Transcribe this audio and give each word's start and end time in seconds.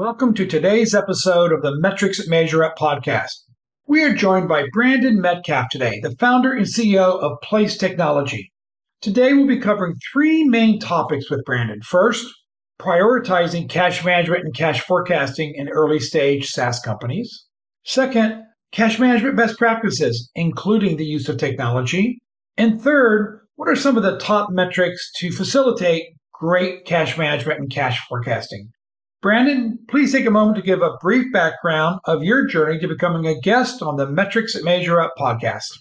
Welcome 0.00 0.32
to 0.34 0.46
today's 0.46 0.94
episode 0.94 1.50
of 1.50 1.62
the 1.62 1.76
Metrics 1.80 2.24
Measure 2.28 2.62
Up 2.62 2.78
podcast. 2.78 3.32
We 3.88 4.04
are 4.04 4.14
joined 4.14 4.46
by 4.48 4.68
Brandon 4.72 5.20
Metcalf 5.20 5.70
today, 5.70 5.98
the 6.00 6.14
founder 6.20 6.52
and 6.52 6.66
CEO 6.66 7.20
of 7.20 7.40
Place 7.42 7.76
Technology. 7.76 8.52
Today 9.02 9.32
we'll 9.32 9.48
be 9.48 9.58
covering 9.58 9.96
three 10.12 10.44
main 10.44 10.78
topics 10.78 11.28
with 11.28 11.44
Brandon. 11.44 11.80
First, 11.82 12.32
prioritizing 12.80 13.68
cash 13.68 14.04
management 14.04 14.44
and 14.44 14.54
cash 14.54 14.82
forecasting 14.82 15.54
in 15.56 15.68
early 15.68 15.98
stage 15.98 16.46
SaaS 16.46 16.78
companies. 16.78 17.46
Second, 17.84 18.44
cash 18.70 19.00
management 19.00 19.36
best 19.36 19.58
practices, 19.58 20.30
including 20.36 20.96
the 20.96 21.06
use 21.06 21.28
of 21.28 21.38
technology. 21.38 22.20
And 22.56 22.80
third, 22.80 23.40
what 23.56 23.68
are 23.68 23.74
some 23.74 23.96
of 23.96 24.04
the 24.04 24.16
top 24.18 24.50
metrics 24.52 25.10
to 25.16 25.32
facilitate 25.32 26.04
great 26.32 26.84
cash 26.84 27.18
management 27.18 27.58
and 27.58 27.68
cash 27.68 27.98
forecasting? 28.08 28.70
Brandon, 29.20 29.80
please 29.88 30.12
take 30.12 30.26
a 30.26 30.30
moment 30.30 30.56
to 30.56 30.62
give 30.62 30.80
a 30.80 30.96
brief 31.00 31.32
background 31.32 31.98
of 32.04 32.22
your 32.22 32.46
journey 32.46 32.78
to 32.78 32.86
becoming 32.86 33.26
a 33.26 33.38
guest 33.40 33.82
on 33.82 33.96
the 33.96 34.06
Metrics 34.06 34.62
Measure 34.62 35.00
Up 35.00 35.14
podcast. 35.18 35.76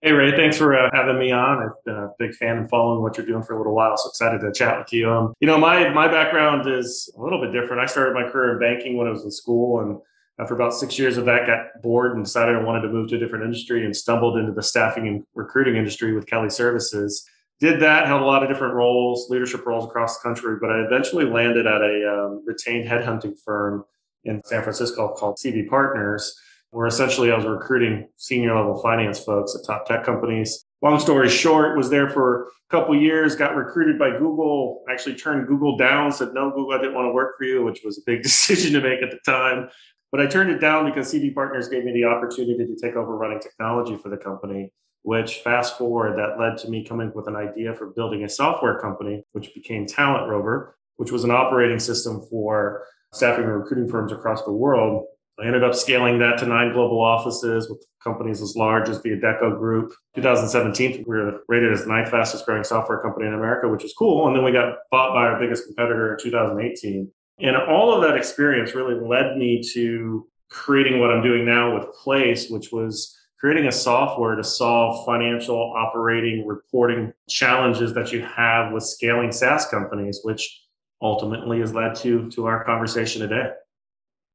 Hey, 0.00 0.12
Ray, 0.12 0.34
thanks 0.34 0.56
for 0.56 0.74
uh, 0.74 0.88
having 0.94 1.18
me 1.18 1.30
on. 1.30 1.62
I've 1.62 1.84
been 1.84 1.94
a 1.94 2.08
big 2.18 2.34
fan 2.34 2.56
and 2.56 2.70
following 2.70 3.02
what 3.02 3.18
you're 3.18 3.26
doing 3.26 3.42
for 3.42 3.54
a 3.54 3.58
little 3.58 3.74
while, 3.74 3.98
so 3.98 4.08
excited 4.08 4.40
to 4.40 4.50
chat 4.50 4.78
with 4.78 4.94
you. 4.94 5.10
Um, 5.10 5.34
you 5.40 5.46
know, 5.46 5.58
my 5.58 5.90
my 5.90 6.08
background 6.08 6.66
is 6.66 7.12
a 7.18 7.22
little 7.22 7.38
bit 7.38 7.52
different. 7.52 7.82
I 7.82 7.86
started 7.86 8.14
my 8.14 8.30
career 8.30 8.52
in 8.52 8.58
banking 8.58 8.96
when 8.96 9.08
I 9.08 9.10
was 9.10 9.24
in 9.24 9.30
school, 9.30 9.80
and 9.80 9.98
after 10.40 10.54
about 10.54 10.72
six 10.72 10.98
years 10.98 11.18
of 11.18 11.26
that, 11.26 11.46
got 11.46 11.82
bored 11.82 12.14
and 12.16 12.24
decided 12.24 12.56
I 12.56 12.62
wanted 12.62 12.82
to 12.82 12.88
move 12.88 13.10
to 13.10 13.16
a 13.16 13.18
different 13.18 13.44
industry 13.44 13.84
and 13.84 13.94
stumbled 13.94 14.38
into 14.38 14.52
the 14.52 14.62
staffing 14.62 15.06
and 15.06 15.22
recruiting 15.34 15.76
industry 15.76 16.14
with 16.14 16.26
Kelly 16.26 16.50
Services 16.50 17.28
did 17.60 17.80
that, 17.80 18.06
held 18.06 18.22
a 18.22 18.26
lot 18.26 18.42
of 18.42 18.48
different 18.48 18.74
roles, 18.74 19.30
leadership 19.30 19.64
roles 19.64 19.84
across 19.84 20.18
the 20.18 20.22
country, 20.22 20.56
but 20.60 20.70
I 20.70 20.80
eventually 20.84 21.24
landed 21.24 21.66
at 21.66 21.80
a 21.80 22.26
um, 22.26 22.44
retained 22.44 22.88
headhunting 22.88 23.34
firm 23.44 23.84
in 24.24 24.40
San 24.44 24.62
Francisco 24.62 25.14
called 25.14 25.36
CV 25.36 25.68
Partners, 25.68 26.36
where 26.70 26.86
essentially 26.86 27.30
I 27.30 27.36
was 27.36 27.44
recruiting 27.44 28.08
senior 28.16 28.56
level 28.56 28.80
finance 28.82 29.20
folks 29.20 29.56
at 29.56 29.64
top 29.66 29.86
tech 29.86 30.04
companies. 30.04 30.64
Long 30.82 30.98
story 30.98 31.28
short, 31.28 31.76
was 31.76 31.88
there 31.88 32.10
for 32.10 32.42
a 32.42 32.46
couple 32.70 33.00
years, 33.00 33.36
got 33.36 33.54
recruited 33.54 33.98
by 33.98 34.10
Google, 34.10 34.82
actually 34.90 35.14
turned 35.14 35.46
Google 35.46 35.76
down, 35.76 36.10
said, 36.10 36.34
no, 36.34 36.50
Google, 36.50 36.72
I 36.72 36.78
didn't 36.78 36.94
want 36.94 37.06
to 37.06 37.12
work 37.12 37.36
for 37.38 37.44
you, 37.44 37.64
which 37.64 37.82
was 37.84 37.98
a 37.98 38.02
big 38.04 38.22
decision 38.24 38.72
to 38.72 38.80
make 38.80 39.02
at 39.02 39.10
the 39.10 39.20
time. 39.24 39.68
But 40.10 40.20
I 40.20 40.26
turned 40.26 40.50
it 40.50 40.58
down 40.58 40.84
because 40.84 41.12
CV 41.12 41.34
Partners 41.34 41.68
gave 41.68 41.84
me 41.84 41.92
the 41.92 42.04
opportunity 42.04 42.66
to 42.66 42.76
take 42.80 42.96
over 42.96 43.16
running 43.16 43.40
technology 43.40 43.96
for 43.96 44.08
the 44.10 44.16
company 44.16 44.70
which 45.04 45.40
fast 45.40 45.76
forward 45.76 46.18
that 46.18 46.40
led 46.40 46.56
to 46.56 46.68
me 46.70 46.82
coming 46.82 47.08
up 47.08 47.14
with 47.14 47.28
an 47.28 47.36
idea 47.36 47.74
for 47.74 47.90
building 47.90 48.24
a 48.24 48.28
software 48.28 48.78
company, 48.80 49.22
which 49.32 49.52
became 49.52 49.86
Talent 49.86 50.28
Rover, 50.30 50.76
which 50.96 51.12
was 51.12 51.24
an 51.24 51.30
operating 51.30 51.78
system 51.78 52.22
for 52.30 52.84
staffing 53.12 53.44
and 53.44 53.52
recruiting 53.52 53.86
firms 53.86 54.12
across 54.12 54.42
the 54.44 54.52
world. 54.52 55.04
I 55.38 55.44
ended 55.44 55.62
up 55.62 55.74
scaling 55.74 56.18
that 56.20 56.38
to 56.38 56.46
nine 56.46 56.72
global 56.72 57.00
offices 57.02 57.68
with 57.68 57.84
companies 58.02 58.40
as 58.40 58.56
large 58.56 58.88
as 58.88 59.02
the 59.02 59.10
Adecco 59.10 59.58
Group. 59.58 59.92
2017, 60.14 61.04
we 61.06 61.16
were 61.16 61.40
rated 61.48 61.72
as 61.72 61.82
the 61.82 61.88
ninth 61.88 62.10
fastest 62.10 62.46
growing 62.46 62.64
software 62.64 63.00
company 63.00 63.26
in 63.26 63.34
America, 63.34 63.68
which 63.68 63.84
is 63.84 63.92
cool. 63.92 64.26
And 64.26 64.34
then 64.34 64.42
we 64.42 64.52
got 64.52 64.76
bought 64.90 65.12
by 65.12 65.26
our 65.26 65.38
biggest 65.38 65.66
competitor 65.66 66.14
in 66.14 66.22
2018. 66.22 67.10
And 67.40 67.56
all 67.56 67.92
of 67.92 68.00
that 68.02 68.16
experience 68.16 68.74
really 68.74 68.94
led 68.94 69.36
me 69.36 69.62
to 69.74 70.26
creating 70.48 70.98
what 70.98 71.10
I'm 71.10 71.22
doing 71.22 71.44
now 71.44 71.74
with 71.74 71.92
Place, 71.92 72.48
which 72.48 72.72
was 72.72 73.14
creating 73.38 73.66
a 73.66 73.72
software 73.72 74.34
to 74.34 74.44
solve 74.44 75.04
financial 75.04 75.74
operating 75.76 76.46
reporting 76.46 77.12
challenges 77.28 77.94
that 77.94 78.12
you 78.12 78.22
have 78.22 78.72
with 78.72 78.82
scaling 78.82 79.32
SaaS 79.32 79.66
companies, 79.66 80.20
which 80.22 80.62
ultimately 81.02 81.60
has 81.60 81.74
led 81.74 81.94
to 81.96 82.30
to 82.30 82.46
our 82.46 82.64
conversation 82.64 83.20
today. 83.20 83.50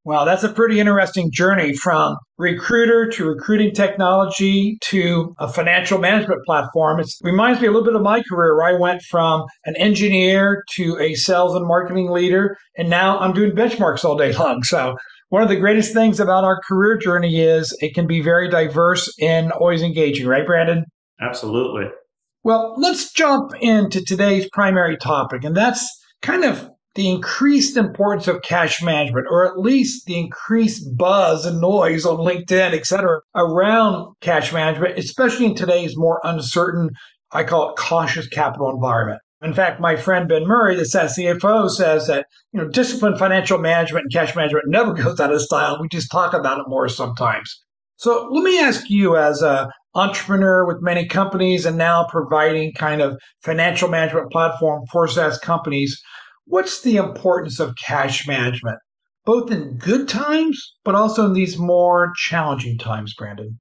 Wow, 0.05 0.23
that's 0.23 0.43
a 0.43 0.49
pretty 0.49 0.79
interesting 0.79 1.29
journey 1.31 1.73
from 1.75 2.15
recruiter 2.37 3.09
to 3.11 3.25
recruiting 3.25 3.73
technology 3.73 4.77
to 4.85 5.35
a 5.39 5.51
financial 5.51 5.99
management 5.99 6.39
platform. 6.45 7.01
It 7.01 7.11
reminds 7.21 7.59
me 7.59 7.67
a 7.67 7.71
little 7.71 7.85
bit 7.85 7.95
of 7.95 8.01
my 8.01 8.23
career 8.23 8.55
where 8.55 8.75
I 8.75 8.79
went 8.79 9.01
from 9.01 9.43
an 9.65 9.75
engineer 9.75 10.63
to 10.75 10.97
a 10.99 11.15
sales 11.15 11.53
and 11.53 11.67
marketing 11.67 12.11
leader, 12.11 12.57
and 12.77 12.89
now 12.89 13.19
I'm 13.19 13.33
doing 13.33 13.51
benchmarks 13.51 14.05
all 14.05 14.17
day 14.17 14.31
long. 14.33 14.63
So 14.63 14.95
one 15.29 15.41
of 15.41 15.49
the 15.49 15.55
greatest 15.55 15.93
things 15.93 16.19
about 16.19 16.43
our 16.43 16.59
career 16.67 16.97
journey 16.97 17.41
is 17.41 17.75
it 17.81 17.93
can 17.93 18.07
be 18.07 18.21
very 18.21 18.49
diverse 18.49 19.13
and 19.21 19.51
always 19.51 19.81
engaging, 19.81 20.27
right, 20.27 20.45
Brandon? 20.45 20.85
Absolutely. 21.21 21.85
Well, 22.43 22.75
let's 22.77 23.11
jump 23.13 23.51
into 23.61 24.03
today's 24.03 24.49
primary 24.51 24.97
topic, 24.97 25.43
and 25.43 25.55
that's 25.55 25.87
kind 26.21 26.43
of 26.43 26.69
the 26.95 27.11
increased 27.11 27.77
importance 27.77 28.27
of 28.27 28.41
cash 28.41 28.81
management, 28.81 29.27
or 29.29 29.45
at 29.45 29.59
least 29.59 30.05
the 30.05 30.17
increased 30.17 30.83
buzz 30.97 31.45
and 31.45 31.61
noise 31.61 32.05
on 32.05 32.17
LinkedIn, 32.17 32.73
et 32.73 32.85
cetera, 32.85 33.21
around 33.35 34.15
cash 34.21 34.51
management, 34.51 34.97
especially 34.97 35.45
in 35.45 35.55
today's 35.55 35.95
more 35.95 36.19
uncertain, 36.23 36.89
I 37.31 37.43
call 37.43 37.69
it 37.69 37.77
cautious 37.77 38.27
capital 38.27 38.71
environment. 38.71 39.21
In 39.41 39.53
fact, 39.53 39.79
my 39.79 39.95
friend 39.95 40.27
Ben 40.27 40.45
Murray, 40.45 40.75
the 40.75 40.85
SaaS 40.85 41.17
CFO, 41.17 41.69
says 41.69 42.07
that 42.07 42.27
you 42.51 42.59
know 42.59 42.67
disciplined 42.67 43.17
financial 43.17 43.57
management 43.57 44.03
and 44.03 44.13
cash 44.13 44.35
management 44.35 44.65
never 44.67 44.93
goes 45.03 45.19
out 45.19 45.33
of 45.33 45.41
style. 45.41 45.79
We 45.79 45.87
just 45.87 46.11
talk 46.11 46.33
about 46.33 46.59
it 46.59 46.65
more 46.67 46.89
sometimes. 46.89 47.63
So 47.95 48.29
let 48.31 48.43
me 48.43 48.59
ask 48.59 48.89
you, 48.89 49.17
as 49.17 49.41
a 49.41 49.71
entrepreneur 49.95 50.65
with 50.65 50.81
many 50.81 51.07
companies 51.07 51.65
and 51.65 51.77
now 51.77 52.05
providing 52.05 52.73
kind 52.73 53.01
of 53.01 53.17
financial 53.41 53.89
management 53.89 54.31
platform 54.31 54.83
for 54.91 55.07
SaaS 55.07 55.39
companies, 55.39 55.99
what's 56.45 56.81
the 56.81 56.97
importance 56.97 57.59
of 57.59 57.75
cash 57.75 58.27
management, 58.27 58.77
both 59.25 59.51
in 59.51 59.77
good 59.77 60.07
times 60.07 60.75
but 60.83 60.95
also 60.95 61.25
in 61.25 61.33
these 61.33 61.57
more 61.57 62.11
challenging 62.15 62.77
times, 62.77 63.13
Brandon? 63.17 63.59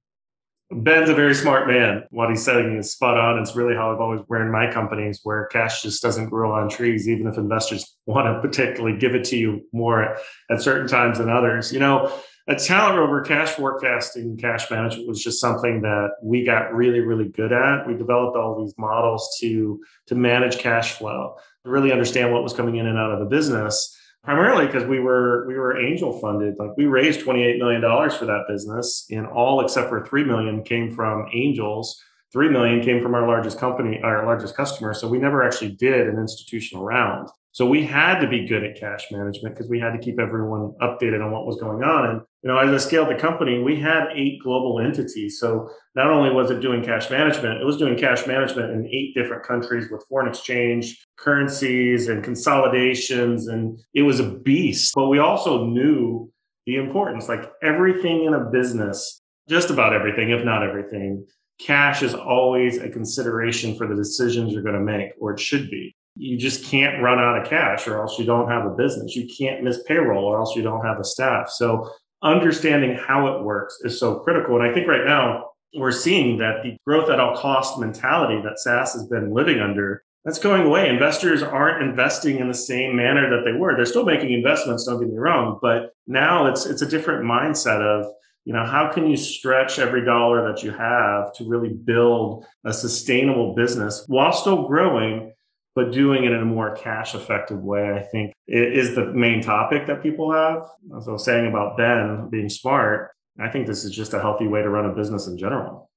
Ben's 0.71 1.09
a 1.09 1.15
very 1.15 1.33
smart 1.33 1.67
man. 1.67 2.03
What 2.11 2.29
he's 2.29 2.45
saying 2.45 2.77
is 2.77 2.91
spot 2.91 3.17
on. 3.17 3.39
It's 3.39 3.55
really 3.55 3.73
how 3.73 3.91
I've 3.91 3.99
always 3.99 4.21
ran 4.29 4.51
my 4.51 4.71
companies 4.71 5.19
where 5.23 5.47
cash 5.47 5.81
just 5.81 6.01
doesn't 6.01 6.29
grow 6.29 6.53
on 6.53 6.69
trees, 6.69 7.09
even 7.09 7.25
if 7.25 7.37
investors 7.37 7.97
want 8.05 8.27
to 8.27 8.39
particularly 8.39 8.97
give 8.97 9.15
it 9.15 9.23
to 9.25 9.37
you 9.37 9.61
more 9.73 10.15
at 10.51 10.61
certain 10.61 10.87
times 10.87 11.17
than 11.17 11.27
others. 11.27 11.73
You 11.73 11.79
know, 11.79 12.13
a 12.47 12.55
talent 12.55 12.99
rover 12.99 13.21
cash 13.21 13.49
forecasting, 13.49 14.37
cash 14.37 14.69
management 14.69 15.07
was 15.07 15.23
just 15.23 15.41
something 15.41 15.81
that 15.81 16.11
we 16.21 16.45
got 16.45 16.73
really, 16.73 16.99
really 16.99 17.29
good 17.29 17.51
at. 17.51 17.87
We 17.87 17.95
developed 17.95 18.37
all 18.37 18.63
these 18.63 18.75
models 18.77 19.37
to 19.41 19.79
to 20.05 20.15
manage 20.15 20.59
cash 20.59 20.93
flow, 20.93 21.35
to 21.63 21.71
really 21.71 21.91
understand 21.91 22.31
what 22.31 22.43
was 22.43 22.53
coming 22.53 22.75
in 22.75 22.85
and 22.85 22.97
out 22.97 23.11
of 23.11 23.19
the 23.19 23.25
business 23.25 23.95
primarily 24.23 24.65
because 24.65 24.85
we 24.85 24.99
were 24.99 25.47
we 25.47 25.55
were 25.55 25.79
angel 25.79 26.19
funded. 26.19 26.55
Like 26.59 26.75
we 26.77 26.85
raised 26.85 27.21
28 27.21 27.57
million 27.57 27.81
dollars 27.81 28.15
for 28.15 28.25
that 28.25 28.45
business 28.47 29.07
and 29.11 29.25
all 29.27 29.61
except 29.61 29.89
for 29.89 30.05
3 30.05 30.23
million 30.23 30.63
came 30.63 30.93
from 30.93 31.27
angels. 31.33 32.01
3 32.31 32.49
million 32.49 32.81
came 32.81 33.01
from 33.01 33.15
our 33.15 33.25
largest 33.27 33.57
company 33.57 33.99
our 34.03 34.23
largest 34.23 34.55
customer 34.55 34.93
so 34.93 35.07
we 35.07 35.17
never 35.17 35.41
actually 35.41 35.71
did 35.71 36.07
an 36.07 36.19
institutional 36.19 36.83
round 36.83 37.27
so 37.51 37.65
we 37.65 37.83
had 37.83 38.19
to 38.19 38.27
be 38.27 38.47
good 38.47 38.63
at 38.63 38.79
cash 38.79 39.05
management 39.11 39.55
because 39.55 39.69
we 39.69 39.79
had 39.79 39.91
to 39.91 39.97
keep 39.97 40.19
everyone 40.19 40.73
updated 40.81 41.23
on 41.23 41.31
what 41.31 41.47
was 41.47 41.59
going 41.59 41.83
on. 41.83 42.09
And 42.09 42.21
you 42.43 42.49
know, 42.49 42.57
as 42.57 42.69
I 42.69 42.77
scaled 42.85 43.09
the 43.09 43.15
company, 43.15 43.59
we 43.59 43.79
had 43.79 44.09
eight 44.13 44.39
global 44.43 44.79
entities. 44.79 45.39
So 45.39 45.69
not 45.95 46.11
only 46.11 46.29
was 46.29 46.51
it 46.51 46.61
doing 46.61 46.83
cash 46.83 47.09
management, 47.09 47.59
it 47.59 47.65
was 47.65 47.77
doing 47.77 47.97
cash 47.97 48.27
management 48.27 48.71
in 48.71 48.87
eight 48.87 49.15
different 49.15 49.43
countries 49.43 49.89
with 49.91 50.05
foreign 50.07 50.29
exchange, 50.29 51.05
currencies, 51.17 52.07
and 52.07 52.23
consolidations. 52.23 53.47
And 53.47 53.79
it 53.93 54.03
was 54.03 54.19
a 54.19 54.29
beast. 54.29 54.93
But 54.95 55.07
we 55.07 55.17
also 55.17 55.65
knew 55.65 56.31
the 56.65 56.75
importance, 56.75 57.27
like 57.27 57.51
everything 57.63 58.25
in 58.25 58.35
a 58.35 58.45
business, 58.51 59.21
just 59.49 59.71
about 59.71 59.93
everything, 59.93 60.29
if 60.29 60.45
not 60.45 60.61
everything, 60.61 61.25
cash 61.59 62.03
is 62.03 62.13
always 62.13 62.77
a 62.77 62.89
consideration 62.89 63.75
for 63.75 63.87
the 63.87 63.95
decisions 63.95 64.53
you're 64.53 64.61
going 64.61 64.75
to 64.75 64.79
make, 64.79 65.09
or 65.19 65.33
it 65.33 65.39
should 65.39 65.69
be 65.71 65.95
you 66.19 66.37
just 66.37 66.65
can't 66.65 67.01
run 67.01 67.17
out 67.17 67.41
of 67.41 67.49
cash 67.49 67.87
or 67.87 68.01
else 68.01 68.19
you 68.19 68.25
don't 68.25 68.49
have 68.49 68.65
a 68.65 68.75
business. 68.75 69.15
You 69.15 69.27
can't 69.27 69.63
miss 69.63 69.81
payroll 69.83 70.25
or 70.25 70.37
else 70.37 70.53
you 70.55 70.61
don't 70.61 70.85
have 70.85 70.99
a 70.99 71.03
staff. 71.03 71.49
So 71.49 71.89
understanding 72.21 72.97
how 72.97 73.27
it 73.27 73.43
works 73.43 73.77
is 73.83 73.97
so 73.97 74.19
critical. 74.19 74.59
And 74.59 74.69
I 74.69 74.73
think 74.73 74.87
right 74.87 75.05
now 75.05 75.51
we're 75.73 75.93
seeing 75.93 76.37
that 76.39 76.61
the 76.61 76.75
growth 76.85 77.09
at 77.09 77.21
all 77.21 77.37
cost 77.37 77.79
mentality 77.79 78.41
that 78.43 78.59
SaaS 78.59 78.93
has 78.93 79.07
been 79.07 79.33
living 79.33 79.61
under 79.61 80.03
that's 80.25 80.39
going 80.39 80.63
away. 80.63 80.89
Investors 80.89 81.41
aren't 81.41 81.81
investing 81.81 82.39
in 82.39 82.49
the 82.49 82.53
same 82.53 82.95
manner 82.95 83.29
that 83.29 83.45
they 83.45 83.57
were. 83.57 83.75
They're 83.75 83.85
still 83.85 84.03
making 84.03 84.33
investments, 84.33 84.85
don't 84.85 84.99
get 84.99 85.09
me 85.09 85.17
wrong, 85.17 85.57
but 85.61 85.93
now 86.07 86.47
it's 86.47 86.65
it's 86.65 86.81
a 86.81 86.89
different 86.89 87.23
mindset 87.23 87.81
of, 87.81 88.05
you 88.43 88.51
know, 88.51 88.65
how 88.65 88.91
can 88.91 89.09
you 89.09 89.15
stretch 89.15 89.79
every 89.79 90.03
dollar 90.03 90.51
that 90.51 90.61
you 90.61 90.71
have 90.71 91.33
to 91.35 91.47
really 91.47 91.69
build 91.69 92.45
a 92.65 92.73
sustainable 92.73 93.55
business 93.55 94.03
while 94.07 94.33
still 94.33 94.67
growing, 94.67 95.33
but 95.79 95.93
doing 95.93 96.25
it 96.25 96.33
in 96.33 96.41
a 96.41 96.45
more 96.45 96.75
cash 96.75 97.15
effective 97.15 97.61
way, 97.61 97.93
I 97.93 98.01
think 98.01 98.33
is 98.49 98.95
the 98.95 99.05
main 99.13 99.41
topic 99.41 99.87
that 99.87 100.03
people 100.03 100.29
have. 100.33 100.63
As 100.97 101.07
I 101.07 101.11
was 101.11 101.23
saying 101.23 101.47
about 101.47 101.77
Ben 101.77 102.27
being 102.29 102.49
smart, 102.49 103.11
I 103.39 103.47
think 103.47 103.65
this 103.65 103.85
is 103.85 103.95
just 103.95 104.13
a 104.13 104.19
healthy 104.19 104.45
way 104.45 104.61
to 104.61 104.69
run 104.69 104.85
a 104.85 104.93
business 104.93 105.25
in 105.25 105.37
general. 105.37 105.89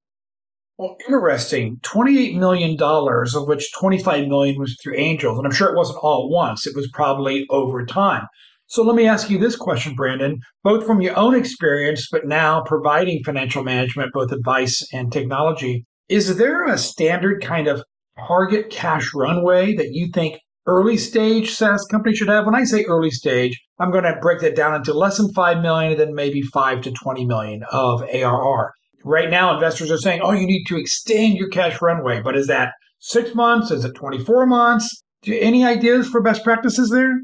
Well, 0.79 0.97
interesting. 1.09 1.79
$28 1.83 2.39
million, 2.39 2.81
of 2.81 3.49
which 3.49 3.73
25 3.73 4.29
million 4.29 4.61
was 4.61 4.79
through 4.81 4.99
angels. 4.99 5.37
And 5.37 5.49
I'm 5.49 5.53
sure 5.53 5.69
it 5.69 5.77
wasn't 5.77 5.99
all 6.01 6.27
at 6.27 6.31
once, 6.31 6.65
it 6.65 6.77
was 6.77 6.89
probably 6.93 7.45
over 7.51 7.85
time. 7.85 8.29
So 8.67 8.85
let 8.85 8.95
me 8.95 9.09
ask 9.09 9.29
you 9.29 9.39
this 9.39 9.57
question, 9.57 9.97
Brandon, 9.97 10.39
both 10.63 10.87
from 10.87 11.01
your 11.01 11.19
own 11.19 11.35
experience, 11.35 12.09
but 12.09 12.25
now 12.25 12.63
providing 12.63 13.25
financial 13.25 13.65
management, 13.65 14.13
both 14.13 14.31
advice 14.31 14.87
and 14.93 15.11
technology. 15.11 15.85
Is 16.09 16.37
there 16.37 16.67
a 16.67 16.79
standard 16.79 17.43
kind 17.43 17.67
of 17.67 17.83
target 18.19 18.71
cash 18.71 19.13
runway 19.15 19.75
that 19.75 19.93
you 19.93 20.09
think 20.13 20.39
early 20.67 20.97
stage 20.97 21.51
SaaS 21.51 21.85
companies 21.91 22.19
should 22.19 22.29
have? 22.29 22.47
When 22.47 22.55
I 22.55 22.65
say 22.65 22.85
early 22.85 23.11
stage, 23.11 23.61
I'm 23.79 23.91
going 23.91 24.05
to 24.05 24.19
break 24.21 24.41
that 24.41 24.57
down 24.57 24.75
into 24.75 24.93
less 24.93 25.17
than 25.17 25.33
5 25.33 25.63
million 25.63 25.93
and 25.93 26.01
then 26.01 26.15
maybe 26.15 26.43
5 26.43 26.83
to 26.83 26.93
20 26.93 27.27
million 27.27 27.65
of 27.71 28.03
ARR. 28.03 28.73
Right 29.05 29.31
now, 29.31 29.55
investors 29.55 29.91
are 29.91 29.99
saying, 29.99 30.21
oh, 30.23 30.33
you 30.33 30.47
need 30.47 30.65
to 30.67 30.79
extend 30.79 31.35
your 31.35 31.49
cash 31.49 31.83
runway. 31.83 32.23
But 32.23 32.37
is 32.37 32.47
that 32.47 32.73
six 33.01 33.35
months? 33.35 33.71
Is 33.71 33.85
it 33.85 33.95
24 33.95 34.47
months? 34.47 35.03
Do, 35.23 35.33
you, 35.33 35.41
any 35.41 35.65
ideas 35.65 36.09
for 36.09 36.23
best 36.23 36.45
practices 36.45 36.91
there? 36.91 37.21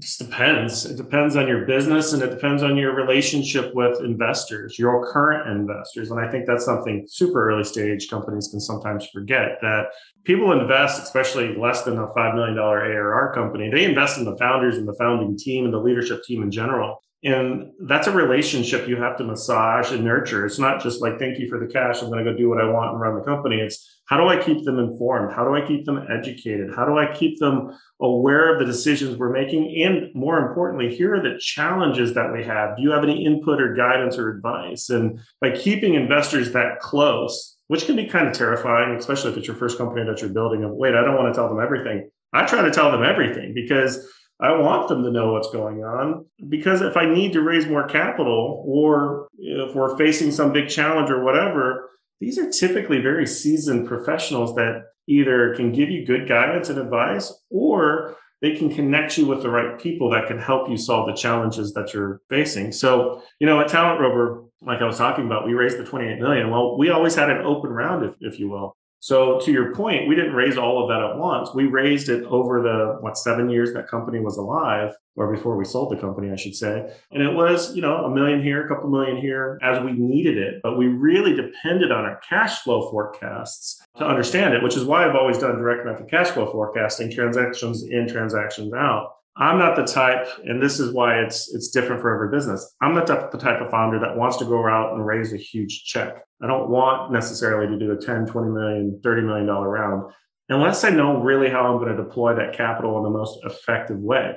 Just 0.00 0.18
depends. 0.18 0.86
It 0.86 0.96
depends 0.96 1.36
on 1.36 1.46
your 1.46 1.66
business 1.66 2.12
and 2.12 2.22
it 2.22 2.30
depends 2.30 2.64
on 2.64 2.76
your 2.76 2.96
relationship 2.96 3.72
with 3.76 4.00
investors, 4.00 4.76
your 4.76 5.12
current 5.12 5.48
investors. 5.48 6.10
And 6.10 6.18
I 6.18 6.28
think 6.28 6.46
that's 6.46 6.64
something 6.64 7.06
super 7.08 7.48
early 7.48 7.62
stage 7.62 8.10
companies 8.10 8.48
can 8.48 8.58
sometimes 8.58 9.06
forget 9.12 9.58
that 9.62 9.84
people 10.24 10.50
invest, 10.50 11.00
especially 11.00 11.56
less 11.56 11.82
than 11.82 11.98
a 11.98 12.08
$5 12.08 12.34
million 12.34 12.58
ARR 12.58 13.32
company, 13.34 13.70
they 13.70 13.84
invest 13.84 14.18
in 14.18 14.24
the 14.24 14.36
founders 14.36 14.78
and 14.78 14.88
the 14.88 14.96
founding 14.98 15.38
team 15.38 15.64
and 15.64 15.72
the 15.72 15.78
leadership 15.78 16.24
team 16.24 16.42
in 16.42 16.50
general. 16.50 17.00
And 17.22 17.70
that's 17.86 18.08
a 18.08 18.12
relationship 18.12 18.88
you 18.88 18.96
have 18.96 19.16
to 19.18 19.24
massage 19.24 19.92
and 19.92 20.04
nurture. 20.04 20.44
It's 20.44 20.58
not 20.58 20.82
just 20.82 21.00
like, 21.02 21.20
thank 21.20 21.38
you 21.38 21.48
for 21.48 21.60
the 21.60 21.72
cash. 21.72 22.02
I'm 22.02 22.10
going 22.10 22.22
to 22.22 22.30
go 22.30 22.36
do 22.36 22.48
what 22.48 22.60
I 22.60 22.68
want 22.68 22.90
and 22.90 23.00
run 23.00 23.14
the 23.14 23.22
company. 23.22 23.60
It's 23.60 23.93
how 24.06 24.18
do 24.18 24.28
I 24.28 24.42
keep 24.42 24.64
them 24.64 24.78
informed? 24.78 25.32
How 25.32 25.44
do 25.44 25.54
I 25.54 25.66
keep 25.66 25.86
them 25.86 26.06
educated? 26.10 26.74
How 26.74 26.84
do 26.84 26.98
I 26.98 27.12
keep 27.14 27.38
them 27.38 27.70
aware 28.00 28.52
of 28.52 28.58
the 28.58 28.66
decisions 28.66 29.16
we're 29.16 29.32
making? 29.32 29.82
And 29.82 30.14
more 30.14 30.38
importantly, 30.38 30.94
here 30.94 31.14
are 31.14 31.22
the 31.22 31.38
challenges 31.38 32.12
that 32.14 32.32
we 32.32 32.44
have. 32.44 32.76
Do 32.76 32.82
you 32.82 32.90
have 32.90 33.02
any 33.02 33.24
input 33.24 33.62
or 33.62 33.74
guidance 33.74 34.18
or 34.18 34.30
advice? 34.30 34.90
And 34.90 35.20
by 35.40 35.52
keeping 35.52 35.94
investors 35.94 36.52
that 36.52 36.80
close, 36.80 37.56
which 37.68 37.86
can 37.86 37.96
be 37.96 38.06
kind 38.06 38.28
of 38.28 38.34
terrifying, 38.34 38.94
especially 38.94 39.30
if 39.30 39.38
it's 39.38 39.46
your 39.46 39.56
first 39.56 39.78
company 39.78 40.04
that 40.04 40.20
you're 40.20 40.30
building. 40.30 40.64
And 40.64 40.76
wait, 40.76 40.94
I 40.94 41.02
don't 41.02 41.16
want 41.16 41.32
to 41.32 41.38
tell 41.38 41.48
them 41.48 41.60
everything. 41.60 42.10
I 42.34 42.44
try 42.44 42.62
to 42.62 42.70
tell 42.70 42.90
them 42.90 43.02
everything 43.02 43.54
because 43.54 44.06
I 44.40 44.52
want 44.52 44.88
them 44.88 45.02
to 45.04 45.10
know 45.10 45.32
what's 45.32 45.50
going 45.50 45.84
on 45.84 46.26
because 46.48 46.82
if 46.82 46.96
I 46.96 47.06
need 47.06 47.32
to 47.34 47.40
raise 47.40 47.66
more 47.66 47.86
capital 47.86 48.64
or 48.66 49.28
if 49.38 49.74
we're 49.74 49.96
facing 49.96 50.32
some 50.32 50.52
big 50.52 50.68
challenge 50.68 51.08
or 51.10 51.24
whatever, 51.24 51.88
these 52.20 52.38
are 52.38 52.50
typically 52.50 53.00
very 53.00 53.26
seasoned 53.26 53.86
professionals 53.86 54.54
that 54.54 54.84
either 55.06 55.54
can 55.54 55.72
give 55.72 55.90
you 55.90 56.06
good 56.06 56.26
guidance 56.26 56.68
and 56.68 56.78
advice 56.78 57.32
or 57.50 58.16
they 58.40 58.54
can 58.54 58.68
connect 58.74 59.16
you 59.16 59.26
with 59.26 59.42
the 59.42 59.48
right 59.48 59.80
people 59.80 60.10
that 60.10 60.26
can 60.26 60.38
help 60.38 60.68
you 60.68 60.76
solve 60.76 61.06
the 61.06 61.14
challenges 61.14 61.72
that 61.72 61.94
you're 61.94 62.20
facing. 62.28 62.72
So, 62.72 63.22
you 63.38 63.46
know, 63.46 63.60
at 63.60 63.68
Talent 63.68 64.00
Rover, 64.00 64.44
like 64.60 64.80
I 64.80 64.86
was 64.86 64.98
talking 64.98 65.26
about, 65.26 65.46
we 65.46 65.54
raised 65.54 65.78
the 65.78 65.84
28 65.84 66.18
million. 66.18 66.50
Well, 66.50 66.76
we 66.76 66.90
always 66.90 67.14
had 67.14 67.30
an 67.30 67.44
open 67.44 67.70
round, 67.70 68.04
if, 68.04 68.14
if 68.20 68.38
you 68.38 68.50
will. 68.50 68.76
So 69.04 69.38
to 69.40 69.52
your 69.52 69.74
point, 69.74 70.08
we 70.08 70.14
didn't 70.14 70.32
raise 70.32 70.56
all 70.56 70.82
of 70.82 70.88
that 70.88 71.06
at 71.06 71.18
once. 71.18 71.50
We 71.54 71.66
raised 71.66 72.08
it 72.08 72.24
over 72.24 72.62
the 72.62 72.96
what 73.00 73.18
seven 73.18 73.50
years 73.50 73.74
that 73.74 73.86
company 73.86 74.18
was 74.18 74.38
alive, 74.38 74.94
or 75.14 75.30
before 75.30 75.58
we 75.58 75.66
sold 75.66 75.92
the 75.92 76.00
company, 76.00 76.32
I 76.32 76.36
should 76.36 76.56
say. 76.56 76.90
And 77.10 77.22
it 77.22 77.34
was, 77.34 77.76
you 77.76 77.82
know, 77.82 78.06
a 78.06 78.10
million 78.10 78.42
here, 78.42 78.64
a 78.64 78.66
couple 78.66 78.88
million 78.88 79.18
here 79.18 79.58
as 79.62 79.84
we 79.84 79.92
needed 79.92 80.38
it. 80.38 80.62
But 80.62 80.78
we 80.78 80.86
really 80.86 81.34
depended 81.36 81.92
on 81.92 82.06
our 82.06 82.18
cash 82.26 82.60
flow 82.60 82.90
forecasts 82.90 83.84
to 83.98 84.06
understand 84.06 84.54
it, 84.54 84.62
which 84.62 84.74
is 84.74 84.86
why 84.86 85.06
I've 85.06 85.16
always 85.16 85.36
done 85.36 85.56
direct 85.56 85.84
method 85.84 86.08
cash 86.08 86.28
flow 86.28 86.50
forecasting, 86.50 87.10
transactions 87.10 87.82
in, 87.82 88.08
transactions 88.08 88.72
out. 88.72 89.10
I'm 89.36 89.58
not 89.58 89.74
the 89.74 89.84
type, 89.84 90.28
and 90.44 90.62
this 90.62 90.78
is 90.78 90.92
why 90.92 91.18
it's 91.18 91.52
it's 91.52 91.68
different 91.68 92.00
for 92.00 92.14
every 92.14 92.36
business. 92.36 92.74
I'm 92.80 92.94
not 92.94 93.06
the 93.06 93.38
type 93.38 93.60
of 93.60 93.70
founder 93.70 93.98
that 93.98 94.16
wants 94.16 94.36
to 94.36 94.44
go 94.44 94.66
out 94.68 94.92
and 94.94 95.04
raise 95.04 95.32
a 95.32 95.36
huge 95.36 95.84
check. 95.84 96.24
I 96.40 96.46
don't 96.46 96.70
want 96.70 97.12
necessarily 97.12 97.66
to 97.66 97.78
do 97.78 97.92
a 97.92 97.96
10, 97.96 98.26
20 98.26 98.50
million, 98.50 99.00
30 99.02 99.22
million 99.22 99.46
dollar 99.46 99.68
round 99.68 100.12
unless 100.48 100.84
I 100.84 100.90
know 100.90 101.20
really 101.20 101.48
how 101.48 101.66
I'm 101.66 101.78
going 101.82 101.96
to 101.96 102.02
deploy 102.02 102.34
that 102.36 102.56
capital 102.56 102.98
in 102.98 103.02
the 103.02 103.10
most 103.10 103.38
effective 103.44 103.98
way. 103.98 104.36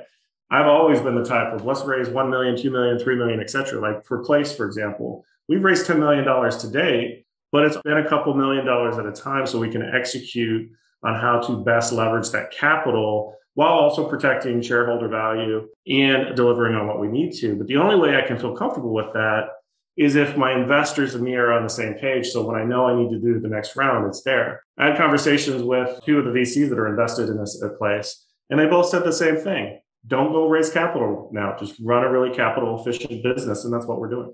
I've 0.50 0.66
always 0.66 1.00
been 1.00 1.14
the 1.14 1.24
type 1.24 1.52
of 1.52 1.64
let's 1.64 1.82
raise 1.82 2.08
1 2.08 2.30
million, 2.30 2.56
2 2.56 2.70
million, 2.70 2.98
3 2.98 3.16
million, 3.16 3.40
et 3.40 3.50
cetera. 3.50 3.80
Like 3.80 4.04
for 4.06 4.24
Place, 4.24 4.54
for 4.54 4.64
example, 4.64 5.24
we've 5.48 5.62
raised 5.62 5.86
$10 5.86 5.98
million 5.98 6.24
to 6.24 6.70
date, 6.70 7.26
but 7.52 7.64
it's 7.64 7.76
been 7.82 7.98
a 7.98 8.08
couple 8.08 8.34
million 8.34 8.64
dollars 8.64 8.96
at 8.98 9.06
a 9.06 9.12
time 9.12 9.46
so 9.46 9.58
we 9.58 9.70
can 9.70 9.82
execute 9.82 10.70
on 11.04 11.14
how 11.14 11.40
to 11.40 11.62
best 11.62 11.92
leverage 11.92 12.30
that 12.30 12.50
capital 12.50 13.34
while 13.58 13.72
also 13.72 14.08
protecting 14.08 14.62
shareholder 14.62 15.08
value 15.08 15.66
and 15.88 16.36
delivering 16.36 16.76
on 16.76 16.86
what 16.86 17.00
we 17.00 17.08
need 17.08 17.32
to. 17.32 17.56
But 17.56 17.66
the 17.66 17.76
only 17.76 17.96
way 17.96 18.16
I 18.16 18.24
can 18.24 18.38
feel 18.38 18.54
comfortable 18.54 18.94
with 18.94 19.12
that 19.14 19.48
is 19.96 20.14
if 20.14 20.36
my 20.36 20.52
investors 20.52 21.16
and 21.16 21.24
me 21.24 21.34
are 21.34 21.50
on 21.50 21.64
the 21.64 21.68
same 21.68 21.94
page. 21.94 22.28
So 22.28 22.46
when 22.46 22.54
I 22.54 22.62
know 22.62 22.86
I 22.86 22.94
need 22.94 23.10
to 23.10 23.18
do 23.18 23.40
the 23.40 23.48
next 23.48 23.74
round, 23.74 24.06
it's 24.06 24.22
there. 24.22 24.62
I 24.78 24.86
had 24.86 24.96
conversations 24.96 25.64
with 25.64 26.00
two 26.06 26.20
of 26.20 26.24
the 26.24 26.30
VCs 26.30 26.68
that 26.68 26.78
are 26.78 26.86
invested 26.86 27.28
in 27.30 27.36
this 27.36 27.60
place, 27.80 28.24
and 28.48 28.60
they 28.60 28.66
both 28.66 28.90
said 28.90 29.02
the 29.02 29.12
same 29.12 29.34
thing. 29.34 29.80
Don't 30.06 30.30
go 30.30 30.46
raise 30.46 30.70
capital 30.70 31.28
now. 31.32 31.56
Just 31.58 31.74
run 31.82 32.04
a 32.04 32.12
really 32.12 32.32
capital 32.32 32.80
efficient 32.80 33.24
business. 33.24 33.64
And 33.64 33.74
that's 33.74 33.86
what 33.86 33.98
we're 33.98 34.08
doing. 34.08 34.32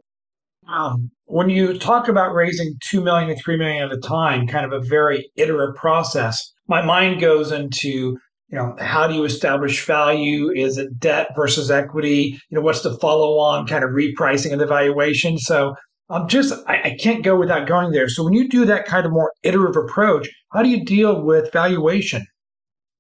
Um, 0.68 1.10
when 1.24 1.48
you 1.48 1.78
talk 1.78 2.08
about 2.08 2.34
raising 2.34 2.74
2 2.90 3.00
million 3.00 3.30
and 3.30 3.40
3 3.40 3.56
million 3.56 3.84
at 3.84 3.96
a 3.96 4.00
time, 4.00 4.46
kind 4.46 4.66
of 4.66 4.72
a 4.72 4.84
very 4.84 5.30
iterative 5.36 5.76
process, 5.76 6.52
my 6.68 6.82
mind 6.82 7.22
goes 7.22 7.52
into 7.52 8.18
you 8.48 8.58
know 8.58 8.76
how 8.78 9.06
do 9.06 9.14
you 9.14 9.24
establish 9.24 9.84
value? 9.84 10.50
Is 10.50 10.78
it 10.78 10.98
debt 10.98 11.28
versus 11.34 11.70
equity? 11.70 12.38
You 12.50 12.56
know 12.56 12.60
what's 12.60 12.82
the 12.82 12.96
follow 12.98 13.38
on 13.38 13.66
kind 13.66 13.84
of 13.84 13.90
repricing 13.90 14.52
of 14.52 14.58
the 14.58 14.66
valuation 14.66 15.38
so 15.38 15.74
i'm 16.10 16.28
just 16.28 16.52
I, 16.68 16.80
I, 16.84 16.96
can't 17.00 17.24
go 17.24 17.38
without 17.38 17.66
going 17.66 17.92
there. 17.92 18.08
So 18.08 18.22
when 18.22 18.34
you 18.34 18.48
do 18.48 18.66
that 18.66 18.84
kind 18.84 19.06
of 19.06 19.12
more 19.12 19.32
iterative 19.42 19.82
approach 19.82 20.28
how 20.52 20.62
do 20.62 20.68
you 20.68 20.84
deal 20.84 21.22
with 21.22 21.52
valuation? 21.52 22.24